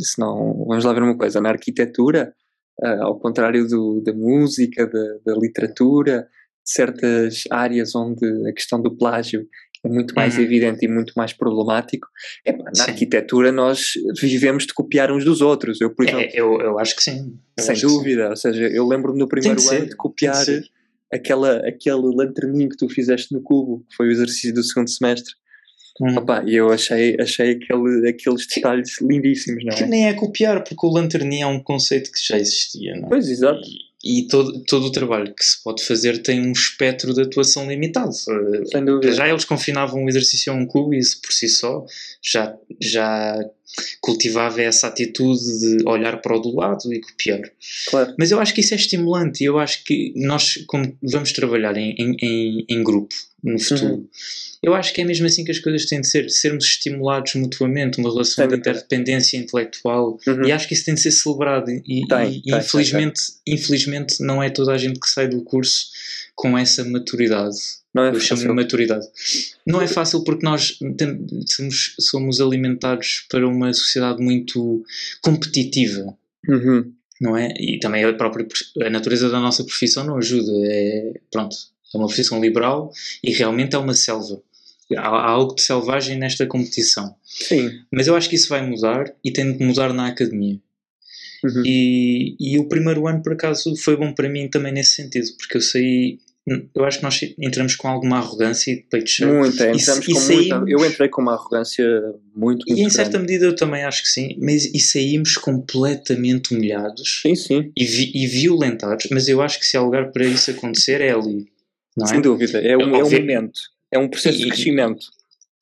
se 0.00 0.18
não, 0.18 0.64
vamos 0.66 0.84
lá 0.84 0.92
ver 0.92 1.02
uma 1.02 1.16
coisa, 1.16 1.40
na 1.40 1.50
arquitetura, 1.50 2.32
uh, 2.82 3.02
ao 3.02 3.20
contrário 3.20 3.68
do, 3.68 4.00
da 4.00 4.12
música, 4.14 4.86
da, 4.86 5.32
da 5.32 5.38
literatura, 5.38 6.28
certas 6.66 7.44
áreas 7.50 7.94
onde 7.94 8.26
a 8.48 8.52
questão 8.52 8.82
do 8.82 8.90
plágio 8.96 9.40
é 9.40 9.46
muito 9.88 10.14
mais 10.14 10.36
uhum. 10.36 10.42
evidente 10.42 10.84
e 10.84 10.88
muito 10.88 11.12
mais 11.16 11.32
problemático. 11.32 12.08
É, 12.44 12.52
na 12.52 12.74
sim. 12.74 12.82
arquitetura 12.90 13.52
nós 13.52 13.92
vivemos 14.20 14.66
de 14.66 14.74
copiar 14.74 15.10
uns 15.10 15.24
dos 15.24 15.40
outros. 15.40 15.80
Eu, 15.80 15.94
por 15.94 16.04
exemplo, 16.04 16.22
é, 16.22 16.30
eu, 16.34 16.60
eu 16.60 16.78
acho 16.78 16.96
que 16.96 17.02
sim. 17.02 17.38
Eu 17.56 17.64
sem 17.64 17.76
dúvida. 17.76 18.24
Sim. 18.24 18.30
Ou 18.30 18.36
seja, 18.36 18.68
eu 18.68 18.86
lembro-me 18.86 19.18
no 19.18 19.28
primeiro 19.28 19.60
ano 19.60 19.68
ser. 19.68 19.88
de 19.88 19.96
copiar 19.96 20.44
aquela, 21.12 21.56
aquele 21.66 22.14
lanterninho 22.14 22.68
que 22.68 22.76
tu 22.76 22.88
fizeste 22.88 23.32
no 23.32 23.42
cubo, 23.42 23.84
que 23.88 23.96
foi 23.96 24.08
o 24.08 24.10
exercício 24.10 24.54
do 24.54 24.62
segundo 24.62 24.90
semestre. 24.90 25.32
Hum. 26.00 26.18
Opa, 26.18 26.44
e 26.46 26.54
eu 26.54 26.70
achei, 26.70 27.16
achei 27.18 27.52
aquele, 27.52 28.08
aqueles 28.08 28.46
detalhes 28.46 29.00
lindíssimos, 29.00 29.64
não 29.64 29.72
é? 29.72 29.76
Que 29.76 29.86
nem 29.86 30.08
é 30.08 30.14
copiar, 30.14 30.62
porque 30.62 30.86
o 30.86 30.90
lanterninho 30.90 31.44
é 31.44 31.46
um 31.46 31.62
conceito 31.62 32.10
que 32.12 32.18
já 32.22 32.38
existia, 32.38 32.94
não 32.96 33.06
é? 33.06 33.08
Pois, 33.08 33.28
exato. 33.28 33.60
E 33.60 33.86
e 34.04 34.26
todo, 34.28 34.62
todo 34.64 34.86
o 34.86 34.92
trabalho 34.92 35.34
que 35.34 35.44
se 35.44 35.62
pode 35.62 35.84
fazer 35.84 36.22
tem 36.22 36.40
um 36.40 36.52
espectro 36.52 37.14
de 37.14 37.22
atuação 37.22 37.68
limitado. 37.68 38.12
Sem 38.12 38.84
dúvida. 38.84 39.12
Já 39.12 39.28
eles 39.28 39.44
confinavam 39.44 40.04
o 40.04 40.08
exercício 40.08 40.52
a 40.52 40.56
um 40.56 40.66
cubo 40.66 40.94
e 40.94 40.98
isso 40.98 41.20
por 41.20 41.32
si 41.32 41.48
só 41.48 41.84
já, 42.22 42.56
já 42.80 43.38
cultivava 44.00 44.62
essa 44.62 44.86
atitude 44.86 45.58
de 45.58 45.88
olhar 45.88 46.20
para 46.20 46.36
o 46.36 46.40
do 46.40 46.54
lado 46.54 46.92
e 46.92 47.00
copiar. 47.00 47.40
Claro. 47.88 48.14
Mas 48.18 48.30
eu 48.30 48.40
acho 48.40 48.54
que 48.54 48.60
isso 48.60 48.74
é 48.74 48.76
estimulante 48.76 49.42
e 49.42 49.46
eu 49.46 49.58
acho 49.58 49.84
que 49.84 50.12
nós, 50.16 50.64
como 50.66 50.96
vamos 51.02 51.32
trabalhar 51.32 51.76
em, 51.76 51.94
em, 51.98 52.64
em 52.68 52.82
grupo 52.82 53.14
no 53.42 53.58
futuro, 53.58 53.94
uhum. 53.94 54.08
eu 54.62 54.74
acho 54.74 54.92
que 54.92 55.00
é 55.00 55.04
mesmo 55.04 55.26
assim 55.26 55.44
que 55.44 55.50
as 55.50 55.58
coisas 55.58 55.86
têm 55.86 56.00
de 56.00 56.08
ser, 56.08 56.28
sermos 56.30 56.64
estimulados 56.64 57.34
mutuamente, 57.34 57.98
uma 57.98 58.10
relação 58.10 58.46
de 58.48 58.56
interdependência 58.56 59.36
intelectual 59.36 60.18
uhum. 60.26 60.44
e 60.44 60.52
acho 60.52 60.66
que 60.66 60.74
isso 60.74 60.84
tem 60.84 60.94
de 60.94 61.00
ser 61.00 61.10
celebrado 61.10 61.70
e, 61.70 62.06
tem, 62.06 62.36
e 62.36 62.42
tem, 62.42 62.58
infelizmente, 62.58 63.20
tem, 63.44 63.54
infelizmente 63.54 64.22
não 64.22 64.42
é 64.42 64.50
toda 64.50 64.72
a 64.72 64.78
gente 64.78 64.98
que 64.98 65.08
sai 65.08 65.28
do 65.28 65.42
curso 65.42 65.86
com 66.34 66.56
essa 66.56 66.84
maturidade. 66.84 67.56
Não 67.96 68.04
é 68.04 68.10
eu 68.10 68.20
chamo 68.20 68.42
de 68.42 68.48
maturidade. 68.48 69.06
Não 69.66 69.80
é 69.80 69.86
fácil 69.86 70.22
porque 70.22 70.44
nós 70.44 70.78
somos, 71.46 71.94
somos 71.98 72.40
alimentados 72.42 73.24
para 73.30 73.48
uma 73.48 73.72
sociedade 73.72 74.22
muito 74.22 74.84
competitiva. 75.22 76.14
Uhum. 76.46 76.92
Não 77.18 77.34
é? 77.34 77.54
E 77.58 77.78
também 77.78 78.04
a 78.04 78.12
própria 78.12 78.46
a 78.82 78.90
natureza 78.90 79.30
da 79.30 79.40
nossa 79.40 79.64
profissão 79.64 80.04
não 80.04 80.18
ajuda. 80.18 80.52
É, 80.66 81.20
pronto, 81.32 81.56
é 81.94 81.96
uma 81.96 82.06
profissão 82.06 82.38
liberal 82.38 82.92
e 83.24 83.32
realmente 83.32 83.74
é 83.74 83.78
uma 83.78 83.94
selva. 83.94 84.42
Há, 84.94 85.00
há 85.00 85.30
algo 85.30 85.54
de 85.54 85.62
selvagem 85.62 86.18
nesta 86.18 86.46
competição. 86.46 87.16
Sim. 87.24 87.80
Mas 87.90 88.06
eu 88.06 88.14
acho 88.14 88.28
que 88.28 88.36
isso 88.36 88.50
vai 88.50 88.60
mudar 88.60 89.10
e 89.24 89.32
tem 89.32 89.56
de 89.56 89.64
mudar 89.64 89.94
na 89.94 90.08
academia. 90.08 90.60
Uhum. 91.42 91.62
E, 91.64 92.36
e 92.38 92.58
o 92.58 92.68
primeiro 92.68 93.06
ano, 93.06 93.22
por 93.22 93.32
acaso, 93.32 93.74
foi 93.76 93.96
bom 93.96 94.12
para 94.12 94.28
mim 94.28 94.48
também 94.48 94.72
nesse 94.72 94.96
sentido, 94.96 95.28
porque 95.38 95.56
eu 95.56 95.62
saí 95.62 96.18
eu 96.74 96.84
acho 96.84 96.98
que 96.98 97.04
nós 97.04 97.20
entramos 97.38 97.74
com 97.74 97.88
alguma 97.88 98.18
arrogância 98.18 98.70
e 98.70 98.76
de 98.76 98.82
peito 98.82 99.10
cheio. 99.10 99.34
Muita, 99.34 99.68
entramos 99.68 100.06
e, 100.06 100.12
com 100.12 100.20
e 100.20 100.34
muita. 100.36 100.64
Eu 100.68 100.86
entrei 100.86 101.08
com 101.08 101.20
uma 101.20 101.32
arrogância 101.32 101.84
muito, 102.34 102.64
muito 102.64 102.68
E 102.68 102.72
em 102.72 102.76
grande. 102.76 102.94
certa 102.94 103.18
medida 103.18 103.46
eu 103.46 103.56
também 103.56 103.82
acho 103.82 104.02
que 104.02 104.08
sim, 104.08 104.36
mas 104.40 104.64
e 104.64 104.78
saímos 104.78 105.36
completamente 105.36 106.54
humilhados 106.54 107.20
sim, 107.22 107.34
sim. 107.34 107.72
E, 107.76 107.84
vi, 107.84 108.12
e 108.14 108.26
violentados. 108.28 109.08
Mas 109.10 109.26
eu 109.28 109.42
acho 109.42 109.58
que 109.58 109.66
se 109.66 109.76
há 109.76 109.82
lugar 109.82 110.12
para 110.12 110.24
isso 110.24 110.50
acontecer 110.50 111.00
é 111.00 111.10
ali. 111.10 111.46
Não 111.96 112.06
é? 112.06 112.08
Sem 112.08 112.20
dúvida, 112.20 112.60
é 112.60 112.76
um, 112.76 112.94
é 112.94 113.02
um 113.02 113.10
momento, 113.10 113.60
é 113.90 113.98
um 113.98 114.08
processo 114.08 114.38
e, 114.38 114.42
de 114.42 114.48
crescimento. 114.48 115.06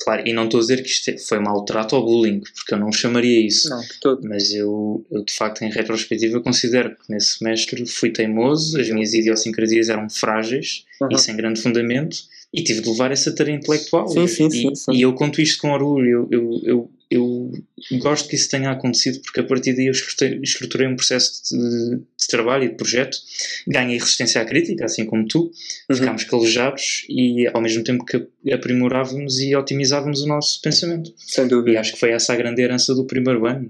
Claro, 0.02 0.26
e 0.26 0.32
não 0.32 0.44
estou 0.44 0.58
a 0.58 0.60
dizer 0.60 0.82
que 0.82 0.88
isto 0.88 1.16
foi 1.26 1.38
maltrato 1.38 1.96
ou 1.96 2.04
bullying, 2.04 2.40
porque 2.40 2.74
eu 2.74 2.78
não 2.78 2.92
chamaria 2.92 3.46
isso. 3.46 3.70
Não, 3.70 3.80
de 3.80 4.00
todo. 4.00 4.28
Mas 4.28 4.52
eu, 4.52 5.04
eu, 5.10 5.24
de 5.24 5.32
facto, 5.32 5.62
em 5.62 5.70
retrospectiva, 5.70 6.40
considero 6.40 6.90
que 6.90 7.10
nesse 7.10 7.38
semestre 7.38 7.86
fui 7.86 8.10
teimoso, 8.10 8.78
as 8.78 8.90
minhas 8.90 9.14
idiosincrasias 9.14 9.88
eram 9.88 10.10
frágeis 10.10 10.84
uhum. 11.00 11.08
e 11.10 11.18
sem 11.18 11.36
grande 11.36 11.60
fundamento, 11.60 12.18
e 12.54 12.62
tive 12.62 12.80
de 12.80 12.88
levar 12.88 13.10
essa 13.10 13.34
tarefa 13.34 13.58
intelectual. 13.58 14.06
Sim, 14.06 14.28
sim, 14.28 14.46
e, 14.46 14.50
sim, 14.52 14.74
sim. 14.76 14.92
e 14.92 15.02
eu 15.02 15.12
conto 15.12 15.42
isto 15.42 15.60
com 15.60 15.72
orgulho. 15.72 16.08
Eu, 16.08 16.28
eu, 16.30 16.90
eu, 17.10 17.52
eu, 17.90 17.98
gosto 17.98 18.28
que 18.28 18.36
isso 18.36 18.48
tenha 18.48 18.70
acontecido 18.70 19.20
porque 19.22 19.40
a 19.40 19.44
partir 19.44 19.74
daí 19.74 19.86
eu 19.86 19.92
estruturei 20.40 20.86
um 20.86 20.94
processo 20.94 21.42
de, 21.50 21.96
de 21.96 22.26
trabalho 22.28 22.64
e 22.64 22.68
de 22.68 22.76
projeto, 22.76 23.18
ganhei 23.66 23.98
resistência 23.98 24.40
à 24.40 24.44
crítica, 24.44 24.84
assim 24.84 25.04
como 25.04 25.26
tu, 25.26 25.50
uhum. 25.90 25.96
ficámos 25.96 26.24
calejados 26.24 27.04
e 27.08 27.48
ao 27.52 27.60
mesmo 27.60 27.82
tempo 27.82 28.04
que 28.04 28.24
aprimorávamos 28.52 29.40
e 29.40 29.56
otimizávamos 29.56 30.22
o 30.22 30.28
nosso 30.28 30.60
pensamento. 30.62 31.12
Sem 31.18 31.48
dúvida. 31.48 31.72
E 31.72 31.76
acho 31.76 31.94
que 31.94 31.98
foi 31.98 32.10
essa 32.10 32.32
a 32.32 32.36
grande 32.36 32.62
herança 32.62 32.94
do 32.94 33.04
primeiro 33.04 33.46
ano. 33.46 33.68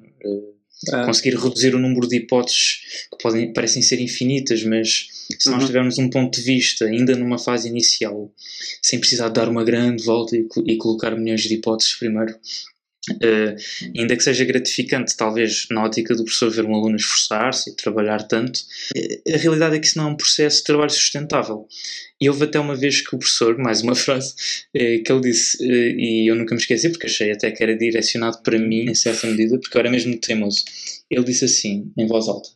Ah. 0.93 1.07
Conseguir 1.07 1.37
reduzir 1.37 1.75
o 1.75 1.79
número 1.79 2.07
de 2.07 2.17
hipóteses 2.17 2.81
que 3.11 3.19
podem, 3.23 3.53
parecem 3.53 3.83
ser 3.83 4.01
infinitas, 4.01 4.63
mas 4.65 5.07
se 5.39 5.49
nós 5.51 5.61
uhum. 5.61 5.67
tivermos 5.67 5.99
um 5.99 6.11
ponto 6.11 6.39
de 6.39 6.45
vista 6.45 6.85
ainda 6.85 7.17
numa 7.17 7.39
fase 7.39 7.69
inicial, 7.69 8.31
sem 8.83 8.99
precisar 8.99 9.29
de 9.29 9.35
dar 9.35 9.49
uma 9.49 9.65
grande 9.65 10.05
volta 10.05 10.37
e, 10.37 10.47
e 10.67 10.77
colocar 10.77 11.17
milhões 11.17 11.43
de 11.43 11.55
hipóteses 11.55 11.95
primeiro, 11.95 12.37
Uh, 13.11 13.55
ainda 13.99 14.17
que 14.17 14.23
seja 14.23 14.45
gratificante, 14.45 15.17
talvez, 15.17 15.67
na 15.71 15.85
ótica 15.85 16.15
do 16.15 16.25
professor 16.25 16.51
ver 16.51 16.65
um 16.65 16.75
aluno 16.75 16.97
esforçar-se 16.97 17.71
e 17.71 17.77
trabalhar 17.77 18.23
tanto, 18.23 18.59
uh, 18.59 19.35
a 19.35 19.37
realidade 19.37 19.77
é 19.77 19.79
que 19.79 19.87
isso 19.87 19.99
não 19.99 20.09
é 20.09 20.13
um 20.13 20.17
processo 20.17 20.59
de 20.59 20.65
trabalho 20.65 20.91
sustentável. 20.91 21.67
E 22.21 22.29
houve 22.29 22.45
até 22.45 22.59
uma 22.59 22.75
vez 22.75 23.01
que 23.01 23.15
o 23.15 23.19
professor, 23.19 23.59
mais 23.59 23.83
uma 23.83 23.95
frase, 23.97 24.35
uh, 24.75 25.03
que 25.03 25.13
ele 25.13 25.21
disse, 25.21 25.59
e 25.63 26.31
eu 26.31 26.35
nunca 26.35 26.55
me 26.55 26.61
esqueci, 26.61 26.89
porque 26.89 27.07
achei 27.07 27.33
até 27.33 27.51
que 27.51 27.63
era 27.63 27.77
direcionado 27.77 28.43
para 28.43 28.59
mim, 28.59 28.87
em 28.91 28.95
certa 28.95 29.27
medida, 29.27 29.59
porque 29.59 29.77
eu 29.77 29.81
era 29.81 29.91
mesmo 29.91 30.19
teimoso. 30.19 30.65
Ele 31.11 31.25
disse 31.25 31.45
assim, 31.45 31.93
em 31.97 32.07
voz 32.07 32.29
alta: 32.29 32.49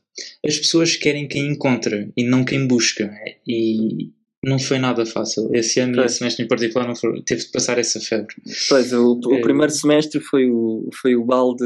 As 0.44 0.56
pessoas 0.58 0.96
querem 0.96 1.28
quem 1.28 1.48
encontra 1.48 2.08
e 2.16 2.24
não 2.24 2.44
quem 2.44 2.66
busca. 2.66 3.12
E, 3.46 4.10
não 4.44 4.58
foi 4.58 4.78
nada 4.78 5.04
fácil. 5.04 5.50
Esse 5.52 5.80
ano, 5.80 6.02
esse 6.04 6.18
semestre 6.18 6.44
em 6.44 6.48
particular, 6.48 6.86
não 6.86 6.94
foi, 6.94 7.22
teve 7.22 7.42
de 7.42 7.50
passar 7.50 7.78
essa 7.78 8.00
febre. 8.00 8.34
Pois, 8.68 8.92
o, 8.92 9.20
o 9.24 9.34
é, 9.34 9.40
primeiro 9.40 9.72
semestre 9.72 10.20
foi 10.20 10.48
o, 10.48 10.88
foi 11.00 11.16
o 11.16 11.24
balde. 11.24 11.64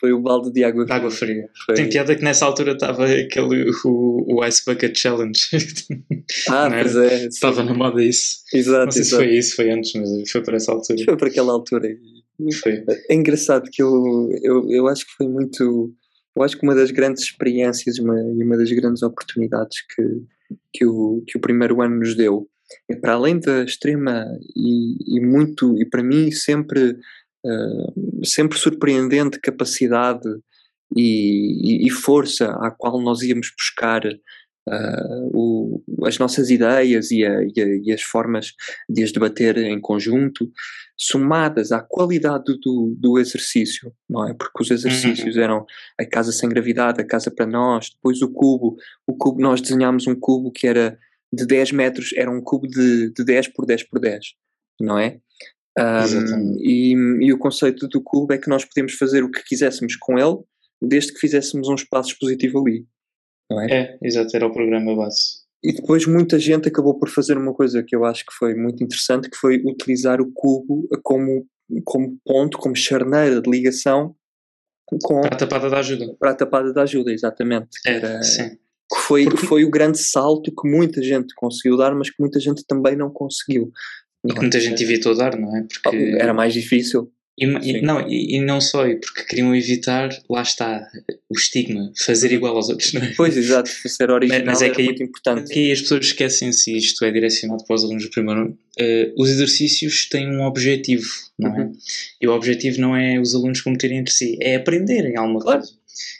Foi 0.00 0.12
o 0.12 0.20
balde 0.20 0.52
de 0.52 0.62
água 0.62 0.84
fria. 0.84 0.96
Água 0.96 1.10
fria. 1.10 1.48
Foi... 1.66 1.74
Tem 1.74 1.88
piada 1.88 2.14
que 2.14 2.22
nessa 2.22 2.44
altura 2.44 2.72
estava 2.72 3.06
aquele 3.06 3.70
o, 3.84 4.24
o 4.28 4.44
Ice 4.46 4.62
Bucket 4.64 4.96
Challenge. 4.96 5.40
Ah, 6.46 6.68
pois 6.70 6.94
é. 6.94 7.26
Estava 7.26 7.64
na 7.64 7.72
moda 7.72 8.04
isso. 8.04 8.40
Exato. 8.52 8.84
Não 8.84 8.92
sei 8.92 9.00
exato. 9.00 9.22
se 9.22 9.26
foi 9.28 9.38
isso, 9.38 9.56
foi 9.56 9.70
antes, 9.70 9.94
mas 9.94 10.30
foi 10.30 10.42
para 10.42 10.56
essa 10.56 10.72
altura. 10.72 11.04
Foi 11.06 11.16
para 11.16 11.28
aquela 11.28 11.52
altura. 11.52 11.88
Foi. 12.60 12.84
É 13.08 13.14
engraçado 13.14 13.68
que 13.72 13.82
eu, 13.82 14.28
eu, 14.42 14.70
eu 14.70 14.88
acho 14.88 15.06
que 15.06 15.12
foi 15.12 15.26
muito. 15.26 15.90
Eu 16.36 16.42
acho 16.42 16.56
que 16.56 16.64
uma 16.64 16.74
das 16.74 16.90
grandes 16.90 17.22
experiências 17.22 17.96
e 17.96 18.02
uma, 18.02 18.14
uma 18.14 18.58
das 18.58 18.70
grandes 18.70 19.02
oportunidades 19.02 19.78
que, 19.86 20.02
que 20.72 20.84
o, 20.86 21.22
que 21.26 21.36
o 21.36 21.40
primeiro 21.40 21.82
ano 21.82 21.96
nos 21.96 22.14
deu. 22.14 22.48
É 22.88 22.94
para 22.94 23.14
além 23.14 23.38
da 23.38 23.64
extrema 23.64 24.26
e, 24.54 25.16
e 25.16 25.20
muito, 25.20 25.80
e 25.80 25.84
para 25.86 26.02
mim 26.02 26.30
sempre, 26.30 26.90
uh, 27.44 28.26
sempre 28.26 28.58
surpreendente 28.58 29.40
capacidade 29.40 30.28
e, 30.94 31.86
e, 31.86 31.90
força 31.90 32.50
à 32.60 32.70
qual 32.70 33.00
nós 33.00 33.22
íamos 33.22 33.50
buscar 33.56 34.02
uh, 34.06 35.30
o, 35.32 35.82
as 36.06 36.18
nossas 36.18 36.50
ideias 36.50 37.10
e, 37.10 37.24
a, 37.24 37.42
e, 37.42 37.92
as 37.92 38.02
formas 38.02 38.52
de 38.88 39.02
as 39.02 39.12
debater 39.12 39.56
em 39.56 39.80
conjunto, 39.80 40.50
somadas 40.98 41.70
à 41.70 41.80
qualidade 41.80 42.58
do, 42.60 42.94
do 42.98 43.18
exercício, 43.18 43.92
não 44.10 44.28
é? 44.28 44.34
Porque 44.34 44.62
os 44.62 44.70
exercícios 44.70 45.36
uhum. 45.36 45.42
eram 45.42 45.66
a 45.98 46.04
casa 46.04 46.32
sem 46.32 46.48
gravidade, 46.48 47.00
a 47.00 47.06
casa 47.06 47.30
para 47.30 47.46
nós, 47.46 47.90
depois 47.90 48.20
o 48.20 48.28
cubo, 48.28 48.76
o 49.06 49.16
cubo, 49.16 49.40
nós 49.40 49.60
desenhámos 49.60 50.08
um 50.08 50.14
cubo 50.18 50.50
que 50.50 50.66
era 50.66 50.98
de 51.32 51.46
10 51.46 51.72
metros, 51.72 52.12
era 52.16 52.28
um 52.28 52.42
cubo 52.42 52.66
de, 52.66 53.12
de 53.12 53.24
10 53.24 53.48
por 53.48 53.64
10 53.64 53.84
por 53.84 54.00
10, 54.00 54.34
não 54.80 54.98
é? 54.98 55.20
Um, 55.78 56.56
e, 56.58 56.92
e, 57.20 57.32
o 57.32 57.38
conceito 57.38 57.86
do 57.86 58.02
cubo 58.02 58.32
é 58.32 58.38
que 58.38 58.48
nós 58.48 58.64
podemos 58.64 58.94
fazer 58.94 59.22
o 59.22 59.30
que 59.30 59.44
quiséssemos 59.44 59.94
com 59.94 60.18
ele, 60.18 60.38
desde 60.82 61.12
que 61.12 61.20
fizéssemos 61.20 61.68
um 61.68 61.76
espaço 61.76 62.10
expositivo 62.10 62.60
ali, 62.60 62.84
não 63.48 63.60
é? 63.60 63.66
É, 63.70 63.98
exato, 64.02 64.36
era 64.36 64.46
o 64.46 64.52
programa 64.52 64.96
base. 64.96 65.37
E 65.62 65.72
depois 65.72 66.06
muita 66.06 66.38
gente 66.38 66.68
acabou 66.68 66.98
por 66.98 67.08
fazer 67.08 67.36
uma 67.36 67.52
coisa 67.52 67.82
que 67.82 67.94
eu 67.94 68.04
acho 68.04 68.24
que 68.24 68.32
foi 68.32 68.54
muito 68.54 68.82
interessante, 68.82 69.28
que 69.28 69.36
foi 69.36 69.56
utilizar 69.64 70.20
o 70.20 70.30
cubo 70.32 70.86
como, 71.02 71.46
como 71.84 72.16
ponto, 72.24 72.58
como 72.58 72.76
charneira 72.76 73.40
de 73.40 73.50
ligação 73.50 74.14
com 75.02 75.20
para 75.20 75.34
a 75.34 75.38
tapada 75.38 75.68
da 75.68 75.78
ajuda. 75.78 76.16
Para 76.18 76.30
a 76.30 76.34
tapada 76.34 76.72
da 76.72 76.82
ajuda, 76.82 77.12
exatamente. 77.12 77.68
É, 77.86 77.96
Era, 77.96 78.22
sim. 78.22 78.50
Que 78.90 79.00
foi, 79.00 79.24
Porque... 79.24 79.46
foi 79.46 79.64
o 79.64 79.70
grande 79.70 79.98
salto 79.98 80.50
que 80.50 80.68
muita 80.68 81.02
gente 81.02 81.34
conseguiu 81.34 81.76
dar, 81.76 81.94
mas 81.94 82.08
que 82.08 82.16
muita 82.20 82.40
gente 82.40 82.64
também 82.66 82.96
não 82.96 83.10
conseguiu. 83.10 83.70
E 84.24 84.32
que 84.32 84.40
muita 84.40 84.58
gente 84.58 84.82
evitou 84.82 85.14
dar, 85.14 85.36
não 85.36 85.54
é? 85.56 85.66
Porque 85.82 86.16
era 86.18 86.32
mais 86.32 86.54
difícil. 86.54 87.12
E, 87.38 87.44
e 87.44 87.80
não, 87.82 88.08
e, 88.08 88.36
e, 88.36 88.40
não 88.40 88.60
só, 88.60 88.82
porque 88.82 89.24
queriam 89.28 89.54
evitar, 89.54 90.10
lá 90.28 90.42
está, 90.42 90.88
o 91.28 91.34
estigma, 91.34 91.92
fazer 91.96 92.32
igual 92.32 92.56
aos 92.56 92.68
outros, 92.68 92.92
não 92.92 93.02
é? 93.02 93.14
Pois, 93.16 93.36
exato, 93.36 93.70
ser 93.70 94.10
original 94.10 94.44
mas 94.44 94.60
é 94.60 94.70
que 94.70 94.80
aí, 94.80 94.86
muito 94.86 95.02
importante. 95.04 95.52
Que 95.52 95.70
as 95.70 95.80
pessoas 95.80 96.06
esquecem-se, 96.06 96.76
isto 96.76 97.04
é 97.04 97.10
direcionado 97.12 97.64
para 97.64 97.76
os 97.76 97.84
alunos 97.84 98.04
do 98.04 98.10
primeiro 98.10 98.40
ano, 98.40 98.58
uh, 98.80 99.22
os 99.22 99.30
exercícios 99.30 100.08
têm 100.08 100.28
um 100.28 100.42
objetivo, 100.42 101.08
não 101.38 101.54
é? 101.54 101.60
Uhum. 101.60 101.72
E 102.20 102.26
o 102.26 102.32
objetivo 102.32 102.80
não 102.80 102.96
é 102.96 103.20
os 103.20 103.34
alunos 103.34 103.60
competirem 103.60 103.98
entre 103.98 104.12
si, 104.12 104.36
é 104.40 104.56
aprenderem 104.56 105.16
alguma 105.16 105.40
claro. 105.40 105.60
coisa. 105.60 105.77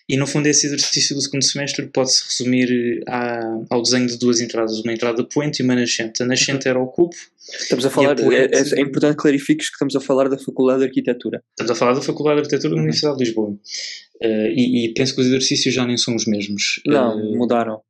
E 0.08 0.16
no 0.16 0.26
fundo, 0.26 0.46
esse 0.46 0.66
exercício 0.66 1.14
do 1.14 1.20
segundo 1.20 1.42
semestre 1.42 1.86
pode-se 1.86 2.24
resumir 2.24 3.02
à, 3.06 3.38
eh, 3.38 3.66
ao 3.70 3.82
desenho 3.82 4.06
de 4.06 4.18
duas 4.18 4.40
entradas, 4.40 4.80
uma 4.80 4.92
entrada 4.92 5.22
poente 5.24 5.60
e 5.60 5.64
uma 5.64 5.74
nascente. 5.74 6.22
A 6.22 6.26
nascente 6.26 6.66
uhum. 6.66 6.70
era 6.70 6.80
o 6.80 6.86
cubo. 6.86 7.14
Estamos 7.60 7.86
a 7.86 7.90
falar, 7.90 8.12
a 8.12 8.16
poente, 8.16 8.54
é, 8.54 8.78
é, 8.78 8.82
importante 8.82 9.16
que 9.16 9.22
clarifiques 9.22 9.68
que 9.68 9.74
estamos 9.74 9.96
a 9.96 10.00
falar 10.00 10.28
da 10.28 10.38
Faculdade 10.38 10.80
de 10.80 10.86
Arquitetura. 10.86 11.42
Estamos 11.50 11.70
a 11.70 11.74
falar 11.74 11.94
da 11.94 12.02
Faculdade 12.02 12.36
de 12.36 12.40
Arquitetura 12.40 12.70
da 12.70 12.76
uhum. 12.76 12.82
Universidade 12.82 13.18
de 13.18 13.24
Lisboa. 13.24 13.50
Uh, 13.50 14.48
e, 14.54 14.86
e, 14.86 14.94
penso 14.94 15.14
que 15.14 15.20
os 15.20 15.26
exercícios 15.26 15.74
já 15.74 15.86
nem 15.86 15.96
são 15.96 16.14
os 16.16 16.26
mesmos. 16.26 16.80
Não, 16.86 17.16
uh, 17.16 17.38
mudaram. 17.38 17.80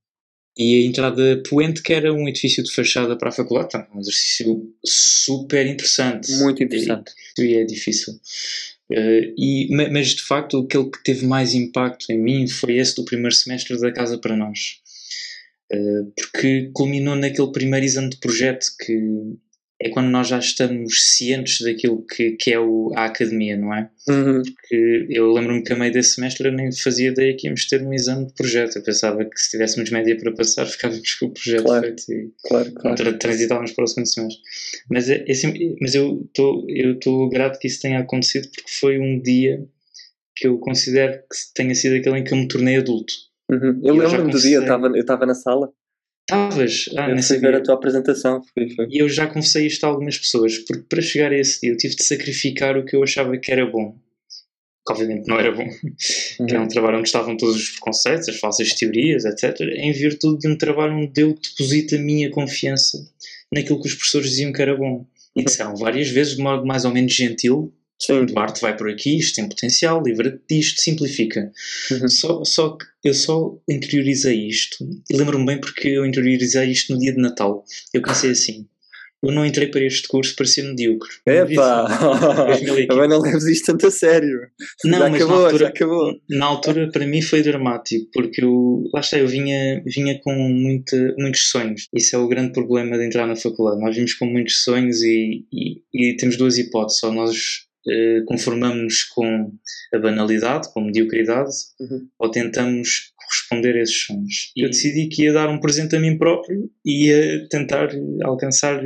E 0.59 0.83
a 0.83 0.87
entrada 0.87 1.43
poente, 1.49 1.81
que 1.83 1.93
era 1.93 2.13
um 2.13 2.29
edifício 2.29 2.65
de 2.65 2.73
fachada 2.73 3.17
para 3.17 3.29
a 3.29 3.33
faculdade, 3.33 3.71
também 3.71 3.89
um 3.95 4.01
exercício 4.01 4.69
super 4.85 5.65
interessante. 5.67 6.33
Muito 6.33 6.63
interessante. 6.63 7.13
E, 7.39 7.43
e 7.43 7.57
é 7.57 7.65
difícil. 7.65 8.15
Uh, 8.91 9.35
e, 9.37 9.69
mas 9.71 10.09
de 10.09 10.23
facto, 10.23 10.59
aquele 10.61 10.91
que 10.91 11.03
teve 11.05 11.27
mais 11.27 11.55
impacto 11.55 12.11
em 12.11 12.19
mim 12.19 12.49
foi 12.49 12.79
esse 12.79 12.97
do 12.97 13.05
primeiro 13.05 13.35
semestre 13.35 13.79
da 13.79 13.93
Casa 13.93 14.19
para 14.19 14.37
Nós. 14.37 14.81
Uh, 15.73 16.11
porque 16.17 16.71
culminou 16.73 17.15
naquele 17.15 17.53
primeiro 17.53 17.85
exame 17.85 18.09
de 18.09 18.17
projeto 18.17 18.67
que 18.81 18.99
é 19.81 19.91
quando 19.91 20.09
nós 20.09 20.27
já 20.27 20.39
estamos 20.39 21.15
cientes 21.15 21.61
daquilo 21.61 22.05
que, 22.05 22.33
que 22.33 22.53
é 22.53 22.59
o, 22.59 22.91
a 22.97 23.05
academia, 23.05 23.57
não 23.57 23.73
é? 23.73 23.89
Uhum. 24.09 24.43
Porque 24.43 25.07
eu 25.09 25.33
lembro-me 25.33 25.63
que 25.63 25.73
a 25.73 25.77
meio 25.77 25.93
desse 25.93 26.15
semestre 26.15 26.49
eu 26.49 26.53
nem 26.53 26.73
fazia 26.73 27.11
ideia 27.11 27.37
que 27.37 27.47
íamos 27.47 27.67
ter 27.67 27.83
um 27.83 27.95
exame 27.95 28.27
de 28.27 28.35
projeto. 28.35 28.77
Eu 28.77 28.83
pensava 28.83 29.25
que 29.25 29.41
se 29.41 29.51
tivéssemos 29.51 29.89
média 29.91 30.17
para 30.17 30.33
passar, 30.33 30.67
ficávamos 30.67 31.15
com 31.15 31.27
o 31.27 31.31
projeto 31.31 31.65
claro. 31.65 31.83
feito 31.83 32.13
e 32.13 32.33
claro, 32.49 32.73
claro. 32.73 33.19
transitávamos 33.19 33.73
para 33.73 33.85
o 33.85 33.87
segundo 33.87 34.09
semestre. 34.09 34.43
Mas, 34.91 35.09
é, 35.09 35.25
é, 35.29 35.77
mas 35.81 35.95
eu 35.95 36.29
estou 36.29 37.29
grato 37.29 37.61
que 37.61 37.69
isso 37.69 37.81
tenha 37.81 38.01
acontecido 38.01 38.49
porque 38.49 38.71
foi 38.81 38.99
um 38.99 39.21
dia 39.21 39.65
que 40.35 40.49
eu 40.49 40.59
considero 40.59 41.13
que 41.13 41.55
tenha 41.55 41.75
sido 41.75 41.97
aquele 41.97 42.19
em 42.19 42.25
que 42.25 42.33
eu 42.33 42.39
me 42.39 42.49
tornei 42.49 42.77
adulto. 42.77 43.13
Uhum. 43.49 43.81
Eu 43.83 43.95
lembro-me 43.95 44.31
do 44.31 44.41
dia, 44.41 44.59
eu 44.59 45.01
estava 45.01 45.25
na 45.25 45.35
sala 45.35 45.73
Estavas? 46.31 46.91
Ah, 46.95 47.09
eu 47.09 47.23
fui 47.23 47.39
ver 47.39 47.55
a 47.55 47.63
tua 47.63 47.75
apresentação. 47.75 48.43
Foi, 48.53 48.69
foi. 48.69 48.87
E 48.91 48.99
eu 48.99 49.09
já 49.09 49.27
confessei 49.27 49.67
isto 49.67 49.85
a 49.85 49.89
algumas 49.89 50.19
pessoas, 50.19 50.59
porque 50.59 50.85
para 50.87 51.01
chegar 51.01 51.33
a 51.33 51.39
esse 51.39 51.63
dia 51.63 51.71
eu 51.71 51.77
tive 51.77 51.97
de 51.97 52.05
sacrificar 52.05 52.77
o 52.77 52.85
que 52.85 52.95
eu 52.95 53.03
achava 53.03 53.35
que 53.39 53.51
era 53.51 53.65
bom. 53.65 53.97
Que 54.87 54.93
obviamente 54.93 55.27
não 55.27 55.41
era 55.41 55.51
bom. 55.51 55.65
Uhum. 55.65 56.47
Que 56.47 56.55
era 56.55 56.63
um 56.63 56.69
trabalho 56.69 56.99
onde 56.99 57.09
estavam 57.09 57.35
todos 57.35 57.57
os 57.57 57.71
preconceitos, 57.71 58.29
as 58.29 58.39
falsas 58.39 58.75
teorias, 58.75 59.25
etc. 59.25 59.59
Em 59.61 59.91
virtude 59.93 60.41
de 60.41 60.49
um 60.49 60.57
trabalho 60.57 60.99
onde 60.99 61.19
eu 61.19 61.33
deposito 61.33 61.95
a 61.95 61.99
minha 61.99 62.31
confiança 62.31 62.99
naquilo 63.51 63.81
que 63.81 63.89
os 63.89 63.95
professores 63.95 64.29
diziam 64.29 64.53
que 64.53 64.61
era 64.61 64.77
bom. 64.77 65.07
E 65.35 65.43
disseram 65.43 65.77
várias 65.77 66.09
vezes, 66.09 66.37
de 66.37 66.43
modo 66.43 66.67
mais 66.67 66.85
ou 66.85 66.93
menos 66.93 67.15
gentil, 67.15 67.73
Sim. 68.01 68.27
Duarte 68.27 68.61
vai 68.61 68.77
por 68.77 68.89
aqui, 68.89 69.19
isto 69.19 69.37
tem 69.37 69.49
potencial, 69.49 70.03
livra-te 70.03 70.41
disto, 70.49 70.81
simplifica. 70.81 71.51
Uhum. 71.91 72.09
Só, 72.09 72.45
só 72.45 72.77
que 72.77 72.87
eu 73.05 73.15
só 73.15 73.59
interiorizei 73.69 74.47
isto, 74.47 74.77
e 75.11 75.17
lembro-me 75.17 75.47
bem 75.47 75.61
porque 75.61 75.89
eu 75.89 76.07
interiorizei 76.07 76.71
isto 76.71 76.93
no 76.93 76.99
dia 76.99 77.13
de 77.13 77.21
Natal. 77.21 77.65
Eu 77.93 78.03
pensei 78.03 78.31
assim: 78.31 78.67
eu 79.23 79.33
não 79.33 79.45
entrei 79.45 79.67
para 79.67 79.85
este 79.85 80.07
curso 80.07 80.35
para 80.37 80.47
ser 80.47 80.63
medíocre. 80.63 81.09
Epá! 81.27 81.89
Também 82.87 83.09
não 83.09 83.21
leves 83.21 83.47
isto 83.47 83.67
tanto 83.67 83.89
a 83.89 83.91
sério. 83.91 84.39
Não, 84.85 84.99
já 84.99 85.09
mas 85.09 85.23
acabou, 85.23 85.37
na 85.39 85.45
altura, 85.45 85.65
já 85.65 85.69
acabou. 85.69 86.21
Na 86.31 86.47
altura, 86.47 86.91
para 86.93 87.07
mim, 87.07 87.21
foi 87.21 87.43
dramático, 87.43 88.09
porque 88.13 88.45
eu, 88.45 88.85
lá 88.95 89.01
está, 89.01 89.19
eu 89.19 89.27
vinha, 89.27 89.83
vinha 89.85 90.21
com 90.21 90.33
muita, 90.33 91.15
muitos 91.19 91.51
sonhos. 91.51 91.89
Isso 91.93 92.15
é 92.15 92.19
o 92.19 92.29
grande 92.29 92.53
problema 92.53 92.97
de 92.97 93.07
entrar 93.07 93.27
na 93.27 93.35
faculdade. 93.35 93.81
Nós 93.81 93.97
vimos 93.97 94.15
com 94.15 94.25
muitos 94.25 94.63
sonhos 94.63 95.03
e, 95.03 95.45
e, 95.53 95.83
e 95.93 96.17
temos 96.17 96.37
duas 96.37 96.57
hipóteses. 96.57 97.03
Ou 97.03 97.13
nós 97.13 97.68
eh, 97.89 98.23
conformamos-nos 98.27 99.05
com 99.05 99.53
a 99.95 99.99
banalidade, 99.99 100.73
com 100.73 100.81
a 100.81 100.85
mediocridade, 100.85 101.51
uhum. 101.81 102.09
ou 102.19 102.31
tentamos 102.31 103.13
corresponder 103.17 103.77
a 103.77 103.83
esses 103.83 104.05
sonhos. 104.05 104.53
E 104.57 104.63
eu 104.65 104.71
decidi 104.71 105.09
que 105.09 105.25
ia 105.25 105.33
dar 105.33 105.49
um 105.49 105.61
presente 105.61 105.97
a 105.97 106.01
mim 106.01 106.17
próprio 106.17 106.71
e 106.85 107.07
ia 107.07 107.49
tentar 107.49 107.91
alcançar 108.23 108.83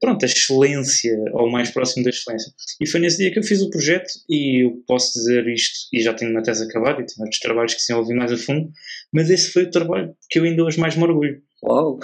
pronto, 0.00 0.24
a 0.24 0.26
excelência, 0.26 1.14
ou 1.34 1.50
mais 1.50 1.70
próximo 1.70 2.02
da 2.02 2.10
excelência. 2.10 2.50
E 2.80 2.88
foi 2.88 3.00
nesse 3.00 3.18
dia 3.18 3.30
que 3.30 3.38
eu 3.38 3.42
fiz 3.42 3.60
o 3.60 3.68
projeto 3.68 4.08
e 4.28 4.64
eu 4.64 4.82
posso 4.86 5.12
dizer 5.12 5.46
isto, 5.48 5.88
e 5.92 6.00
já 6.00 6.14
tenho 6.14 6.30
uma 6.30 6.42
tese 6.42 6.64
acabada 6.64 7.02
e 7.02 7.06
tenho 7.06 7.20
outros 7.20 7.38
trabalhos 7.38 7.74
que 7.74 7.82
se 7.82 7.92
envolvem 7.92 8.16
mais 8.16 8.32
a 8.32 8.36
fundo, 8.38 8.70
mas 9.12 9.28
esse 9.28 9.50
foi 9.50 9.64
o 9.64 9.70
trabalho 9.70 10.14
que 10.30 10.38
eu 10.38 10.44
ainda 10.44 10.64
hoje 10.64 10.80
mais 10.80 10.96
me 10.96 11.02
orgulho. 11.02 11.42
Uau! 11.62 12.00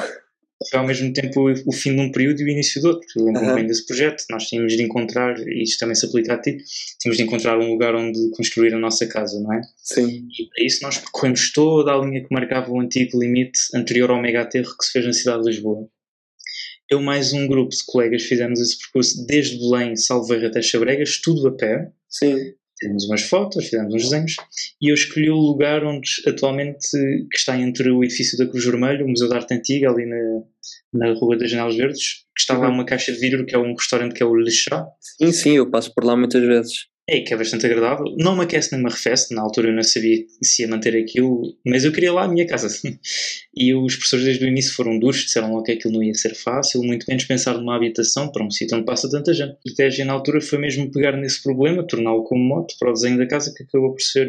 Foi 0.70 0.79
ao 0.79 0.87
mesmo 0.87 1.12
tempo 1.12 1.50
o 1.66 1.72
fim 1.72 1.94
de 1.94 2.00
um 2.00 2.11
período 2.11 2.40
e 2.40 2.44
o 2.44 2.48
início 2.48 2.81
do 2.81 2.88
outro. 2.88 3.07
Eu 3.16 3.24
lembro-me 3.24 3.48
uhum. 3.48 3.55
bem 3.55 3.66
desse 3.66 3.87
projeto. 3.87 4.24
Nós 4.31 4.44
tínhamos 4.44 4.72
de 4.76 4.83
encontrar, 4.83 5.38
e 5.38 5.62
isto 5.62 5.79
também 5.79 5.94
se 5.94 6.07
aplica 6.07 6.35
a 6.35 6.38
ti, 6.38 6.57
tínhamos 7.00 7.16
de 7.16 7.22
encontrar 7.22 7.59
um 7.59 7.70
lugar 7.70 7.94
onde 7.94 8.31
construir 8.31 8.74
a 8.74 8.79
nossa 8.79 9.07
casa, 9.07 9.40
não 9.40 9.52
é? 9.52 9.61
Sim. 9.79 10.29
E 10.38 10.48
para 10.48 10.64
isso 10.64 10.83
nós 10.83 10.98
percorremos 10.98 11.52
toda 11.52 11.92
a 11.92 11.98
linha 11.98 12.22
que 12.22 12.33
marcava 12.33 12.70
o 12.70 12.81
antigo 12.81 13.18
limite 13.18 13.61
anterior 13.74 14.11
ao 14.11 14.20
megaterro 14.20 14.76
que 14.76 14.85
se 14.85 14.92
fez 14.92 15.05
na 15.05 15.12
cidade 15.12 15.42
de 15.42 15.50
Lisboa 15.50 15.88
eu 16.88 17.02
mais 17.02 17.33
um 17.33 17.46
grupo 17.46 17.70
de 17.70 17.85
colegas 17.85 18.22
fizemos 18.22 18.61
esse 18.61 18.79
percurso 18.79 19.26
desde 19.26 19.59
Belém, 19.59 19.96
Salveiro 19.96 20.46
até 20.46 20.62
Chabregas, 20.62 21.20
tudo 21.20 21.48
a 21.48 21.57
pé. 21.57 21.90
Sim. 22.09 22.55
Fizemos 22.79 23.05
umas 23.05 23.23
fotos, 23.23 23.65
fizemos 23.65 23.95
uns 23.95 24.03
desenhos 24.03 24.37
e 24.83 24.91
eu 24.91 24.95
escolhi 24.95 25.31
o 25.31 25.37
lugar 25.37 25.83
onde 25.85 26.11
atualmente 26.27 26.91
que 27.31 27.37
está 27.37 27.59
entre 27.59 27.91
o 27.91 28.05
edifício 28.05 28.37
da 28.37 28.47
Cruz 28.47 28.65
Vermelha, 28.65 29.05
o 29.05 29.09
Museu 29.09 29.29
da 29.29 29.37
Arte 29.37 29.55
Antiga, 29.55 29.91
ali 29.91 30.05
na, 30.05 30.43
na 30.93 31.15
Rua 31.15 31.39
das 31.39 31.51
Janelas 31.51 31.77
Verdes, 31.77 32.27
que 32.35 32.41
está 32.41 32.55
uhum. 32.55 32.61
lá 32.61 32.69
uma 32.69 32.85
caixa 32.85 33.12
de 33.12 33.19
vidro 33.19 33.47
que 33.47 33.55
é 33.55 33.59
um 33.59 33.75
restaurante 33.75 34.15
que 34.15 34.23
é 34.23 34.27
o 34.27 34.35
Le 34.35 34.51
Chat. 34.51 34.87
Sim, 35.01 35.33
sim, 35.33 35.57
eu 35.57 35.71
passo 35.71 35.93
por 35.95 36.05
lá 36.05 36.17
muitas 36.17 36.43
vezes. 36.43 36.87
É, 37.09 37.21
que 37.21 37.33
é 37.33 37.37
bastante 37.37 37.64
agradável. 37.64 38.07
Não 38.19 38.35
me 38.35 38.42
aquece 38.42 38.73
nem 38.73 38.83
me 38.83 38.88
arrefece, 38.88 39.33
na 39.33 39.40
altura 39.40 39.69
eu 39.69 39.73
não 39.73 39.83
sabia 39.85 40.25
se 40.42 40.62
ia 40.62 40.69
manter 40.69 40.97
aquilo, 40.97 41.57
mas 41.64 41.85
eu 41.85 41.92
queria 41.92 42.12
lá 42.12 42.25
a 42.25 42.29
minha 42.29 42.45
casa. 42.45 42.69
e 43.55 43.73
os 43.73 43.95
professores 43.95 44.25
desde 44.25 44.45
o 44.45 44.49
início 44.49 44.75
foram 44.75 44.99
duros, 44.99 45.19
disseram 45.19 45.53
logo 45.53 45.62
que 45.62 45.73
aquilo 45.73 45.95
não 45.95 46.03
ia 46.03 46.14
ser 46.14 46.35
fácil, 46.35 46.83
muito 46.83 47.07
menos 47.07 47.25
pensar 47.25 47.55
numa 47.55 47.77
habitação 47.77 48.33
para 48.33 48.45
um 48.45 48.51
sítio 48.51 48.77
onde 48.77 48.87
passa 48.87 49.09
tanta 49.09 49.33
gente. 49.33 49.53
A 49.53 49.69
estratégia 49.69 50.05
na 50.05 50.14
altura 50.14 50.40
foi 50.40 50.59
mesmo 50.59 50.90
pegar 50.90 51.16
nesse 51.16 51.40
problema, 51.45 51.87
torná-lo 51.87 52.25
como 52.25 52.42
moto 52.42 52.75
para 52.77 52.90
o 52.90 52.92
desenho 52.92 53.19
da 53.19 53.27
casa, 53.27 53.55
que 53.55 53.62
acabou 53.62 53.92
por 53.92 54.03
ser 54.03 54.29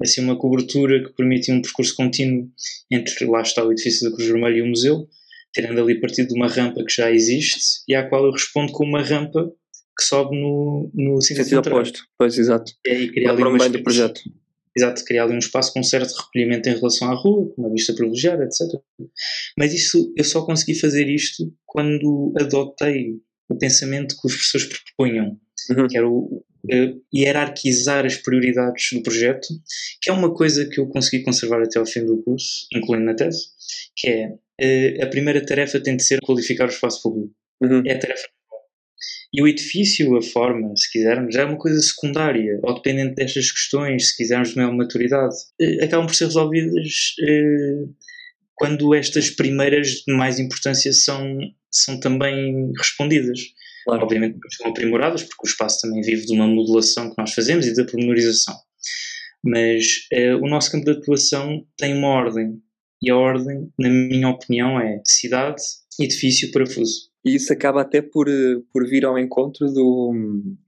assim 0.00 0.20
uma 0.20 0.36
cobertura 0.36 1.04
que 1.04 1.12
permitia 1.12 1.54
um 1.54 1.62
percurso 1.62 1.94
contínuo 1.94 2.48
entre 2.90 3.26
lá 3.26 3.42
está 3.42 3.64
o 3.64 3.70
edifício 3.70 4.08
da 4.08 4.14
Cruz 4.14 4.28
Vermelha 4.28 4.58
e 4.58 4.62
o 4.62 4.66
museu, 4.66 5.08
tirando 5.52 5.80
ali 5.80 6.00
partido 6.00 6.28
de 6.28 6.34
uma 6.34 6.48
rampa 6.48 6.84
que 6.84 6.94
já 6.94 7.12
existe 7.12 7.60
e 7.86 7.94
à 7.94 8.08
qual 8.08 8.24
eu 8.24 8.32
respondo 8.32 8.72
com 8.72 8.84
uma 8.84 9.02
rampa 9.02 9.52
que 9.98 10.04
sobe 10.04 10.40
no, 10.40 10.90
no 10.94 11.20
sentido 11.20 11.58
oposto. 11.58 12.04
Pois, 12.16 12.38
exato. 12.38 12.72
E 12.86 12.90
aí 12.90 13.10
cria 13.10 13.30
ali 13.30 13.42
um 13.42 13.70
do 13.70 13.82
projeto. 13.82 14.20
Exato, 14.76 15.04
criar 15.04 15.24
ali 15.24 15.34
um 15.34 15.38
espaço 15.38 15.72
com 15.72 15.80
um 15.80 15.84
certo 15.84 16.14
recolhimento 16.14 16.68
em 16.68 16.74
relação 16.74 17.10
à 17.10 17.14
rua, 17.14 17.52
com 17.52 17.62
uma 17.62 17.72
vista 17.72 17.92
privilegiada, 17.92 18.44
etc. 18.44 18.60
Mas 19.58 19.74
isso, 19.74 20.12
eu 20.16 20.22
só 20.22 20.42
consegui 20.42 20.78
fazer 20.78 21.08
isto 21.08 21.52
quando 21.66 22.32
adotei 22.38 23.16
o 23.48 23.56
pensamento 23.56 24.14
que 24.14 24.26
os 24.28 24.34
professores 24.34 24.68
propunham, 24.68 25.36
uhum. 25.70 25.88
que 25.88 25.98
era 25.98 26.08
o, 26.08 26.44
uh, 26.64 27.02
hierarquizar 27.12 28.06
as 28.06 28.18
prioridades 28.18 28.90
do 28.92 29.02
projeto, 29.02 29.48
que 30.00 30.10
é 30.10 30.12
uma 30.12 30.32
coisa 30.32 30.64
que 30.68 30.78
eu 30.78 30.86
consegui 30.86 31.24
conservar 31.24 31.60
até 31.60 31.80
ao 31.80 31.86
fim 31.86 32.04
do 32.04 32.22
curso, 32.22 32.68
incluindo 32.72 33.06
na 33.06 33.14
tese, 33.14 33.48
que 33.96 34.06
é 34.06 34.28
uh, 34.28 35.04
a 35.04 35.06
primeira 35.08 35.44
tarefa 35.44 35.80
tem 35.80 35.96
de 35.96 36.04
ser 36.04 36.20
qualificar 36.20 36.66
o 36.66 36.70
espaço 36.70 37.02
público. 37.02 37.34
Uhum. 37.60 37.82
É 37.84 37.94
a 37.94 37.98
tarefa 37.98 38.28
e 39.32 39.42
o 39.42 39.48
edifício, 39.48 40.16
a 40.16 40.22
forma, 40.22 40.72
se 40.76 40.90
quisermos, 40.90 41.34
já 41.34 41.42
é 41.42 41.44
uma 41.44 41.58
coisa 41.58 41.80
secundária, 41.80 42.58
ou 42.62 42.74
dependente 42.74 43.14
destas 43.14 43.52
questões, 43.52 44.08
se 44.08 44.16
quisermos 44.16 44.50
de 44.50 44.56
maior 44.56 44.74
maturidade, 44.74 45.34
eh, 45.60 45.84
acabam 45.84 46.06
por 46.06 46.14
ser 46.14 46.26
resolvidas 46.26 47.14
eh, 47.26 47.84
quando 48.54 48.94
estas 48.94 49.30
primeiras 49.30 50.02
de 50.06 50.14
mais 50.14 50.38
importância 50.38 50.92
são, 50.92 51.38
são 51.70 52.00
também 52.00 52.72
respondidas. 52.76 53.38
Claro. 53.84 54.02
Obviamente 54.02 54.38
são 54.56 54.68
aprimoradas, 54.68 55.22
porque 55.22 55.46
o 55.46 55.48
espaço 55.48 55.80
também 55.82 56.02
vive 56.02 56.26
de 56.26 56.32
uma 56.32 56.46
modulação 56.46 57.08
que 57.08 57.16
nós 57.18 57.32
fazemos 57.32 57.66
e 57.66 57.74
da 57.74 57.84
pormenorização. 57.84 58.54
Mas 59.44 60.06
eh, 60.12 60.34
o 60.34 60.48
nosso 60.48 60.72
campo 60.72 60.84
de 60.86 60.98
atuação 60.98 61.64
tem 61.76 61.94
uma 61.94 62.08
ordem, 62.08 62.60
e 63.02 63.10
a 63.10 63.16
ordem, 63.16 63.70
na 63.78 63.88
minha 63.88 64.28
opinião, 64.28 64.80
é 64.80 65.00
cidade, 65.04 65.62
edifício, 66.00 66.50
parafuso. 66.50 67.08
E 67.28 67.34
isso 67.34 67.52
acaba 67.52 67.82
até 67.82 68.00
por, 68.00 68.26
eh, 68.26 68.56
por 68.72 68.86
vir 68.88 69.04
ao 69.04 69.18
encontro, 69.18 69.70
do, 69.70 70.14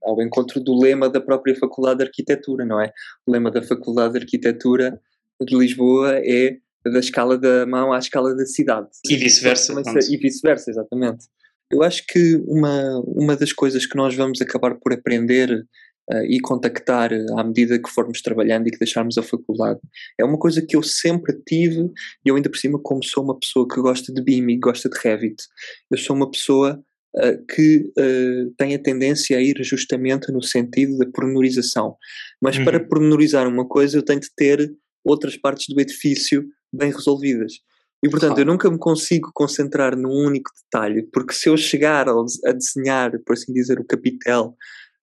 ao 0.03 0.21
encontro 0.21 0.61
do 0.61 0.79
lema 0.79 1.09
da 1.09 1.21
própria 1.21 1.57
Faculdade 1.57 1.99
de 1.99 2.05
Arquitetura, 2.05 2.67
não 2.67 2.79
é? 2.79 2.93
O 3.27 3.33
lema 3.33 3.51
da 3.51 3.63
Faculdade 3.63 4.13
de 4.13 4.19
Arquitetura 4.19 5.01
de 5.41 5.57
Lisboa 5.57 6.19
é 6.19 6.59
da 6.85 6.99
escala 6.99 7.39
da 7.39 7.65
mão 7.65 7.95
à 7.95 7.99
escala 7.99 8.35
da 8.37 8.45
cidade. 8.45 8.89
E 9.09 9.17
vice-versa. 9.17 9.73
E 10.11 10.17
vice-versa, 10.19 10.71
exatamente. 10.71 11.27
Eu 11.71 11.83
acho 11.83 12.05
que 12.07 12.37
uma, 12.47 13.01
uma 13.07 13.37
das 13.37 13.55
coisas 13.55 13.87
que 13.87 13.97
nós 13.97 14.15
vamos 14.15 14.43
acabar 14.43 14.75
por 14.75 14.93
aprender 14.93 15.65
uh, 16.13 16.25
e 16.25 16.41
contactar 16.41 17.11
à 17.37 17.45
medida 17.45 17.81
que 17.81 17.91
formos 17.91 18.23
trabalhando 18.23 18.69
e 18.69 18.71
que 18.71 18.79
deixarmos 18.79 19.19
a 19.19 19.23
faculdade. 19.23 19.81
É 20.19 20.25
uma 20.25 20.39
coisa 20.39 20.65
que 20.65 20.77
eu 20.77 20.83
sempre 20.83 21.41
tive, 21.47 21.91
e 22.25 22.29
eu 22.29 22.37
ainda 22.37 22.51
por 22.51 22.59
cima, 22.59 22.79
como 22.83 23.05
sou 23.05 23.25
uma 23.25 23.39
pessoa 23.39 23.67
que 23.69 23.81
gosta 23.81 24.13
de 24.13 24.23
BIM 24.23 24.49
e 24.51 24.59
gosta 24.59 24.89
de 24.89 24.99
Revit, 24.99 25.43
eu 25.91 25.99
sou 25.99 26.17
uma 26.17 26.31
pessoa 26.31 26.83
uh, 27.17 27.47
que 27.47 27.93
uh, 27.99 28.55
tem 28.57 28.75
a 28.75 28.79
tendência 28.79 29.37
a 29.37 29.41
ir 29.41 29.57
justamente 29.63 30.31
no 30.33 30.43
sentido 30.43 30.99
da 30.99 31.07
pormenorização. 31.07 31.97
Mas 32.41 32.57
uhum. 32.57 32.65
para 32.65 32.81
pormenorizar 32.81 33.47
uma 33.49 33.67
coisa, 33.67 33.99
eu 33.99 34.03
tenho 34.03 34.21
de 34.21 34.31
ter 34.37 34.73
outras 35.05 35.37
partes 35.37 35.67
do 35.75 35.81
edifício 35.81 36.47
bem 36.73 36.93
resolvidas. 36.93 37.55
E 38.03 38.09
portanto, 38.09 38.39
eu 38.39 38.47
nunca 38.47 38.71
me 38.71 38.79
consigo 38.79 39.31
concentrar 39.35 39.95
num 39.95 40.11
único 40.11 40.51
detalhe, 40.65 41.03
porque 41.13 41.35
se 41.35 41.51
eu 41.51 41.57
chegar 41.57 42.09
a 42.09 42.53
desenhar, 42.53 43.13
por 43.27 43.35
assim 43.35 43.53
dizer, 43.53 43.79
o 43.79 43.85
capitel 43.85 44.57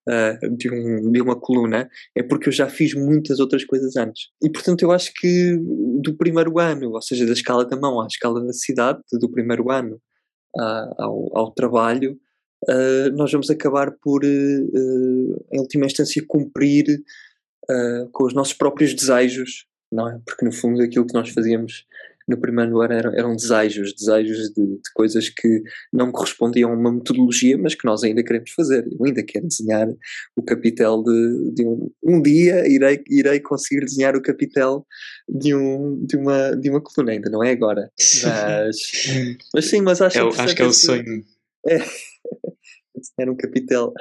uh, 0.07 0.55
de, 0.55 0.71
um, 0.71 1.11
de 1.11 1.21
uma 1.21 1.39
coluna, 1.39 1.89
é 2.15 2.23
porque 2.23 2.49
eu 2.49 2.53
já 2.53 2.69
fiz 2.69 2.93
muitas 2.93 3.39
outras 3.39 3.63
coisas 3.65 3.95
antes. 3.95 4.29
E 4.41 4.49
portanto 4.49 4.81
eu 4.81 4.91
acho 4.91 5.11
que 5.13 5.57
do 6.01 6.15
primeiro 6.15 6.59
ano, 6.59 6.91
ou 6.91 7.01
seja, 7.01 7.25
da 7.25 7.33
escala 7.33 7.65
da 7.65 7.75
mão 7.75 8.01
à 8.01 8.07
escala 8.07 8.43
da 8.43 8.53
cidade, 8.53 8.99
do 9.13 9.29
primeiro 9.29 9.71
ano 9.71 9.99
uh, 10.55 11.01
ao, 11.01 11.37
ao, 11.37 11.51
trabalho, 11.51 12.17
uh, 12.69 13.09
nós 13.15 13.31
vamos 13.31 13.49
acabar 13.49 13.91
por, 14.01 14.23
em 14.23 15.59
última 15.59 15.85
instância, 15.85 16.23
cumprir 16.27 17.03
com 18.13 18.23
os 18.23 18.33
nossos 18.33 18.53
próprios 18.53 18.93
desejos, 18.93 19.65
não 19.91 20.07
é? 20.07 20.21
Porque 20.25 20.45
no 20.45 20.53
fundo 20.53 20.81
aquilo 20.81 21.05
que 21.05 21.13
nós 21.13 21.29
fazíamos 21.31 21.85
no 22.27 22.37
primeiro 22.37 22.81
ano 22.81 22.93
eram, 22.93 23.13
eram 23.13 23.35
desejos, 23.35 23.93
desejos 23.93 24.49
de, 24.49 24.65
de, 24.65 24.91
coisas 24.93 25.29
que 25.29 25.63
não 25.93 26.11
correspondiam 26.11 26.71
a 26.71 26.75
uma 26.75 26.91
metodologia, 26.91 27.57
mas 27.57 27.73
que 27.73 27.85
nós 27.85 28.03
ainda 28.03 28.23
queremos 28.23 28.51
fazer. 28.51 28.85
Eu 28.91 29.05
ainda 29.05 29.23
quero 29.23 29.47
desenhar 29.47 29.87
o 30.35 30.43
capitel 30.43 31.03
de, 31.03 31.51
de 31.53 31.65
um, 31.65 31.89
um 32.03 32.21
dia 32.21 32.67
irei, 32.67 33.01
irei 33.09 33.39
conseguir 33.39 33.85
desenhar 33.85 34.15
o 34.15 34.21
capitel 34.21 34.85
de, 35.29 35.55
um, 35.55 36.03
de, 36.05 36.17
uma, 36.17 36.55
de 36.55 36.69
uma 36.69 36.81
coluna, 36.81 37.13
ainda 37.13 37.29
não 37.29 37.43
é 37.43 37.51
agora. 37.51 37.89
Mas, 37.97 38.77
mas 39.53 39.65
sim, 39.65 39.81
mas 39.81 40.01
acho, 40.01 40.19
é, 40.19 40.21
acho 40.21 40.55
que 40.55 40.61
é 40.61 40.65
o 40.65 40.73
sonho. 40.73 41.23
É, 41.65 41.77
desenhar 42.93 43.29
um 43.29 43.37
capitel. 43.37 43.93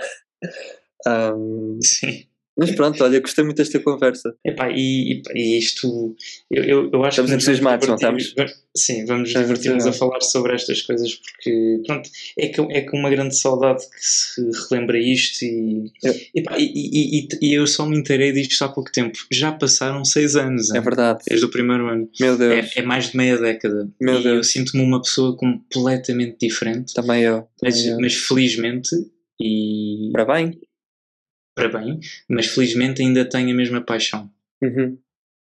Um, 1.07 1.79
sim. 1.81 2.27
Mas 2.57 2.71
pronto, 2.71 3.03
olha, 3.05 3.21
gostei 3.21 3.45
muito 3.45 3.59
desta 3.59 3.79
conversa. 3.79 4.35
Epá, 4.45 4.71
e, 4.71 5.23
e 5.35 5.59
isto, 5.59 6.17
eu, 6.51 6.65
eu, 6.65 6.91
eu 6.91 7.05
acho 7.05 7.21
estamos 7.21 7.31
que. 7.31 7.37
Estamos 7.37 7.43
entusiasmados, 7.43 7.87
não 7.87 7.95
estamos? 7.97 8.35
Sim, 8.75 9.05
vamos 9.05 9.29
divertir-nos 9.29 9.87
a 9.87 9.93
falar 9.93 10.21
sobre 10.23 10.55
estas 10.55 10.83
coisas 10.83 11.15
porque, 11.15 11.83
pronto, 11.87 12.09
é 12.39 12.49
com, 12.49 12.71
é 12.71 12.81
com 12.83 12.99
uma 12.99 13.11
grande 13.11 13.37
saudade 13.37 13.83
que 13.85 13.99
se 14.01 14.41
relembra 14.69 14.99
isto 14.99 15.45
e, 15.45 15.93
epá, 16.35 16.59
e, 16.59 16.73
e, 16.75 17.29
e, 17.43 17.55
eu 17.55 17.67
só 17.67 17.87
me 17.87 17.97
inteirei 17.97 18.33
disto 18.33 18.63
há 18.63 18.69
pouco 18.69 18.91
tempo. 18.91 19.19
Já 19.31 19.53
passaram 19.53 20.05
seis 20.05 20.35
anos. 20.35 20.71
É 20.75 20.81
verdade. 20.81 21.21
Desde 21.29 21.45
o 21.45 21.51
primeiro 21.51 21.89
ano. 21.89 22.09
Meu 22.19 22.39
Deus. 22.39 22.77
É, 22.77 22.81
é 22.81 22.83
mais 22.83 23.11
de 23.11 23.17
meia 23.17 23.37
década. 23.37 23.89
Meu 24.01 24.21
e 24.21 24.23
Deus. 24.23 24.37
eu 24.37 24.45
sinto-me 24.45 24.83
uma 24.83 25.03
pessoa 25.03 25.37
completamente 25.37 26.37
diferente. 26.41 26.95
Também 26.95 27.23
eu. 27.23 27.47
Também 27.59 27.73
mas, 27.73 27.87
eu. 27.87 28.01
mas 28.01 28.15
felizmente 28.15 28.91
e. 29.41 30.11
Para 30.13 30.25
bem 30.25 30.59
para 31.57 31.81
bem, 31.81 31.99
mas 32.29 32.47
felizmente 32.47 33.03
ainda 33.03 33.29
tenho 33.29 33.51
a 33.51 33.55
mesma 33.55 33.81
paixão. 33.81 34.31
Uhum. 34.63 34.99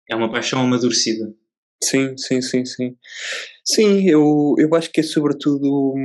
É 0.07 0.15
uma 0.15 0.31
paixão 0.31 0.61
amadurecida. 0.61 1.33
Sim, 1.83 2.15
sim, 2.15 2.39
sim, 2.41 2.63
sim. 2.63 2.95
Sim, 3.65 4.07
eu, 4.07 4.55
eu 4.57 4.73
acho 4.75 4.91
que 4.91 5.01
é 5.01 5.03
sobretudo. 5.03 5.95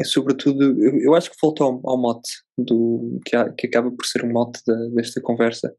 É 0.00 0.04
sobretudo. 0.04 0.62
Eu, 0.82 0.98
eu 1.00 1.14
acho 1.14 1.30
que 1.30 1.36
voltou 1.40 1.66
ao, 1.66 1.90
ao 1.90 2.00
mote, 2.00 2.30
do, 2.56 3.20
que, 3.26 3.36
há, 3.36 3.52
que 3.52 3.66
acaba 3.66 3.90
por 3.90 4.06
ser 4.06 4.24
o 4.24 4.32
mote 4.32 4.60
da, 4.66 4.74
desta 4.94 5.20
conversa, 5.20 5.72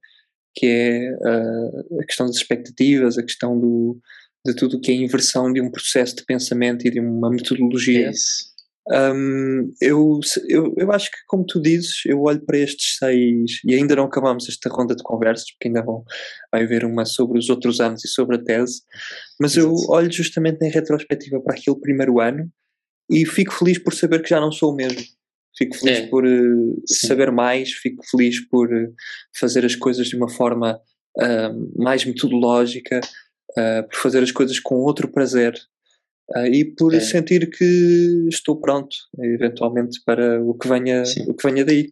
que 0.55 0.67
é 0.67 1.11
uh, 1.11 1.99
a 1.99 2.05
questão 2.05 2.27
das 2.27 2.35
expectativas, 2.35 3.17
a 3.17 3.23
questão 3.23 3.59
do, 3.59 3.99
de 4.45 4.55
tudo 4.55 4.79
que 4.79 4.91
é 4.91 4.95
inversão 4.95 5.51
de 5.51 5.61
um 5.61 5.71
processo 5.71 6.15
de 6.17 6.25
pensamento 6.25 6.87
e 6.87 6.91
de 6.91 6.99
uma 6.99 7.31
metodologia. 7.31 8.09
É 8.09 8.13
Um, 8.89 9.71
eu, 9.79 10.19
eu, 10.49 10.73
eu 10.75 10.91
acho 10.91 11.11
que, 11.11 11.17
como 11.27 11.45
tu 11.45 11.61
dizes, 11.61 12.03
eu 12.05 12.21
olho 12.23 12.43
para 12.43 12.57
estes 12.57 12.97
seis 12.97 13.59
e 13.63 13.75
ainda 13.75 13.95
não 13.95 14.05
acabamos 14.05 14.49
esta 14.49 14.69
ronda 14.69 14.95
de 14.95 15.03
conversas, 15.03 15.51
porque 15.51 15.67
ainda 15.67 15.83
vão, 15.83 16.03
vai 16.51 16.63
haver 16.63 16.83
uma 16.83 17.05
sobre 17.05 17.37
os 17.37 17.49
outros 17.49 17.79
anos 17.79 18.03
e 18.03 18.07
sobre 18.07 18.37
a 18.37 18.43
tese, 18.43 18.81
mas 19.39 19.55
eu 19.55 19.73
olho 19.89 20.11
justamente 20.11 20.65
em 20.65 20.71
retrospectiva 20.71 21.39
para 21.41 21.55
aquele 21.55 21.79
primeiro 21.79 22.19
ano 22.19 22.49
e 23.09 23.25
fico 23.25 23.53
feliz 23.53 23.77
por 23.77 23.93
saber 23.93 24.21
que 24.21 24.29
já 24.29 24.39
não 24.39 24.51
sou 24.51 24.71
o 24.71 24.75
mesmo. 24.75 25.01
Fico 25.57 25.77
feliz 25.77 25.99
é. 25.99 26.07
por 26.07 26.25
uh, 26.25 26.81
saber 26.87 27.31
mais, 27.31 27.71
fico 27.73 28.03
feliz 28.09 28.39
por 28.47 28.73
uh, 28.73 28.93
fazer 29.37 29.65
as 29.65 29.75
coisas 29.75 30.07
de 30.07 30.15
uma 30.15 30.29
forma 30.29 30.79
uh, 31.17 31.81
mais 31.83 32.05
metodológica, 32.05 33.01
por 33.89 33.97
fazer 33.97 34.23
as 34.23 34.31
coisas 34.31 34.61
com 34.61 34.75
outro 34.75 35.11
prazer, 35.11 35.53
Uh, 36.35 36.45
e 36.45 36.65
por 36.65 36.93
é. 36.93 36.99
sentir 36.99 37.49
que 37.49 38.27
estou 38.29 38.59
pronto, 38.59 38.95
eventualmente, 39.19 39.99
para 40.05 40.41
o 40.41 40.53
que, 40.53 40.67
venha, 40.67 41.03
o 41.27 41.33
que 41.33 41.47
venha 41.47 41.65
daí. 41.65 41.89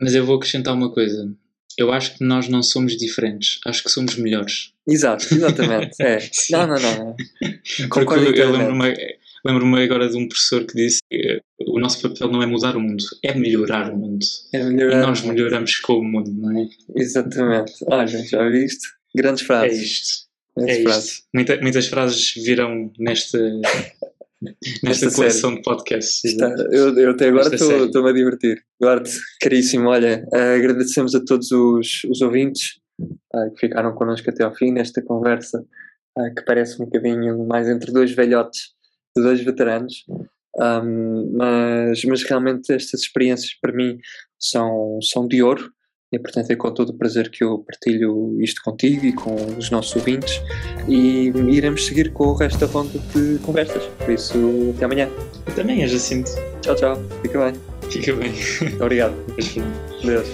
Mas 0.00 0.14
eu 0.14 0.24
vou 0.24 0.36
acrescentar 0.36 0.74
uma 0.74 0.92
coisa. 0.92 1.32
Eu 1.78 1.92
acho 1.92 2.16
que 2.16 2.24
nós 2.24 2.48
não 2.48 2.62
somos 2.62 2.96
diferentes, 2.96 3.60
acho 3.64 3.84
que 3.84 3.90
somos 3.90 4.16
melhores. 4.16 4.72
Exato, 4.86 5.32
exatamente. 5.32 5.96
é. 6.02 6.18
Não, 6.50 6.66
não, 6.66 6.76
não. 6.76 7.16
Porque 7.88 8.14
eu 8.14 8.50
lembro-me 8.50 8.94
lembro 9.44 9.76
agora 9.76 10.08
de 10.08 10.16
um 10.16 10.26
professor 10.26 10.64
que 10.64 10.74
disse 10.74 10.98
que 11.08 11.40
o 11.60 11.78
nosso 11.78 12.00
papel 12.02 12.30
não 12.30 12.42
é 12.42 12.46
mudar 12.46 12.76
o 12.76 12.80
mundo, 12.80 13.04
é 13.22 13.34
melhorar 13.34 13.92
o 13.92 13.96
mundo. 13.96 14.26
É 14.52 14.62
melhorar 14.64 14.98
e 14.98 15.06
nós 15.06 15.22
melhoramos 15.22 15.76
com 15.76 15.94
o 15.94 16.04
mundo, 16.04 16.32
não 16.32 16.58
é? 16.58 16.68
Exatamente. 16.96 17.72
Olha, 17.86 18.06
já 18.06 18.48
viste? 18.48 18.88
Grandes 19.14 19.46
frases. 19.46 19.78
É 19.78 19.82
isto. 19.82 20.27
É 20.66 20.82
isto. 20.82 21.22
Muita, 21.32 21.60
muitas 21.60 21.86
frases 21.86 22.32
virão 22.34 22.90
nesta, 22.98 23.38
nesta 24.82 25.10
coleção 25.10 25.54
de 25.54 25.62
podcasts. 25.62 26.24
Está, 26.24 26.48
eu, 26.70 26.96
eu 26.98 27.10
até 27.10 27.28
agora 27.28 27.54
estou-me 27.54 28.10
a 28.10 28.12
divertir. 28.12 28.64
Eduardo, 28.80 29.08
caríssimo, 29.40 29.88
olha, 29.88 30.26
agradecemos 30.32 31.14
a 31.14 31.24
todos 31.24 31.50
os, 31.50 32.04
os 32.04 32.20
ouvintes 32.20 32.80
uh, 33.00 33.52
que 33.54 33.66
ficaram 33.66 33.94
connosco 33.94 34.28
até 34.30 34.44
ao 34.44 34.54
fim 34.54 34.72
nesta 34.72 35.02
conversa 35.02 35.64
uh, 36.18 36.34
que 36.34 36.44
parece 36.44 36.80
um 36.80 36.84
bocadinho 36.86 37.46
mais 37.46 37.68
entre 37.68 37.92
dois 37.92 38.12
velhotes, 38.12 38.70
dois 39.16 39.40
veteranos. 39.42 40.04
Um, 40.56 41.36
mas, 41.36 42.04
mas 42.04 42.22
realmente 42.24 42.72
estas 42.72 43.02
experiências 43.02 43.54
para 43.60 43.72
mim 43.72 43.98
são, 44.38 44.98
são 45.02 45.28
de 45.28 45.40
ouro 45.40 45.72
e 46.12 46.18
portanto 46.18 46.50
é 46.50 46.56
com 46.56 46.72
todo 46.72 46.90
o 46.90 46.94
prazer 46.94 47.30
que 47.30 47.44
eu 47.44 47.58
partilho 47.58 48.40
isto 48.40 48.62
contigo 48.62 49.04
e 49.04 49.12
com 49.12 49.34
os 49.56 49.70
nossos 49.70 49.94
ouvintes 49.94 50.40
e 50.88 51.28
iremos 51.50 51.86
seguir 51.86 52.12
com 52.12 52.28
o 52.28 52.34
resto 52.34 52.58
da 52.58 52.66
ronda 52.66 52.98
de 53.14 53.38
conversas. 53.40 53.84
Por 53.98 54.10
isso, 54.10 54.72
até 54.74 54.84
amanhã. 54.84 55.08
Eu 55.46 55.54
também, 55.54 55.82
é 55.82 55.86
Jacinto. 55.86 56.30
Tchau, 56.62 56.74
tchau. 56.74 57.02
Fica 57.22 57.44
bem. 57.44 57.60
Fica 57.90 58.12
bem. 58.14 58.32
Obrigado. 58.80 59.14
Deus. 60.04 60.28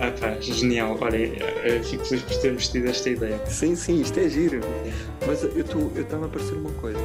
Ah 0.00 0.10
pá, 0.20 0.36
genial. 0.40 0.98
Olha, 1.00 1.16
eh, 1.16 1.80
fico 1.82 2.04
feliz 2.04 2.22
por 2.24 2.36
termos 2.38 2.68
tido 2.68 2.88
esta 2.88 3.10
ideia. 3.10 3.40
Sim, 3.46 3.76
sim, 3.76 4.00
isto 4.00 4.18
é 4.18 4.28
giro. 4.28 4.60
Mas 5.26 5.42
eu 5.42 5.64
estava 6.00 6.26
a 6.26 6.28
parecer 6.28 6.54
uma 6.54 6.72
coisa. 6.72 6.98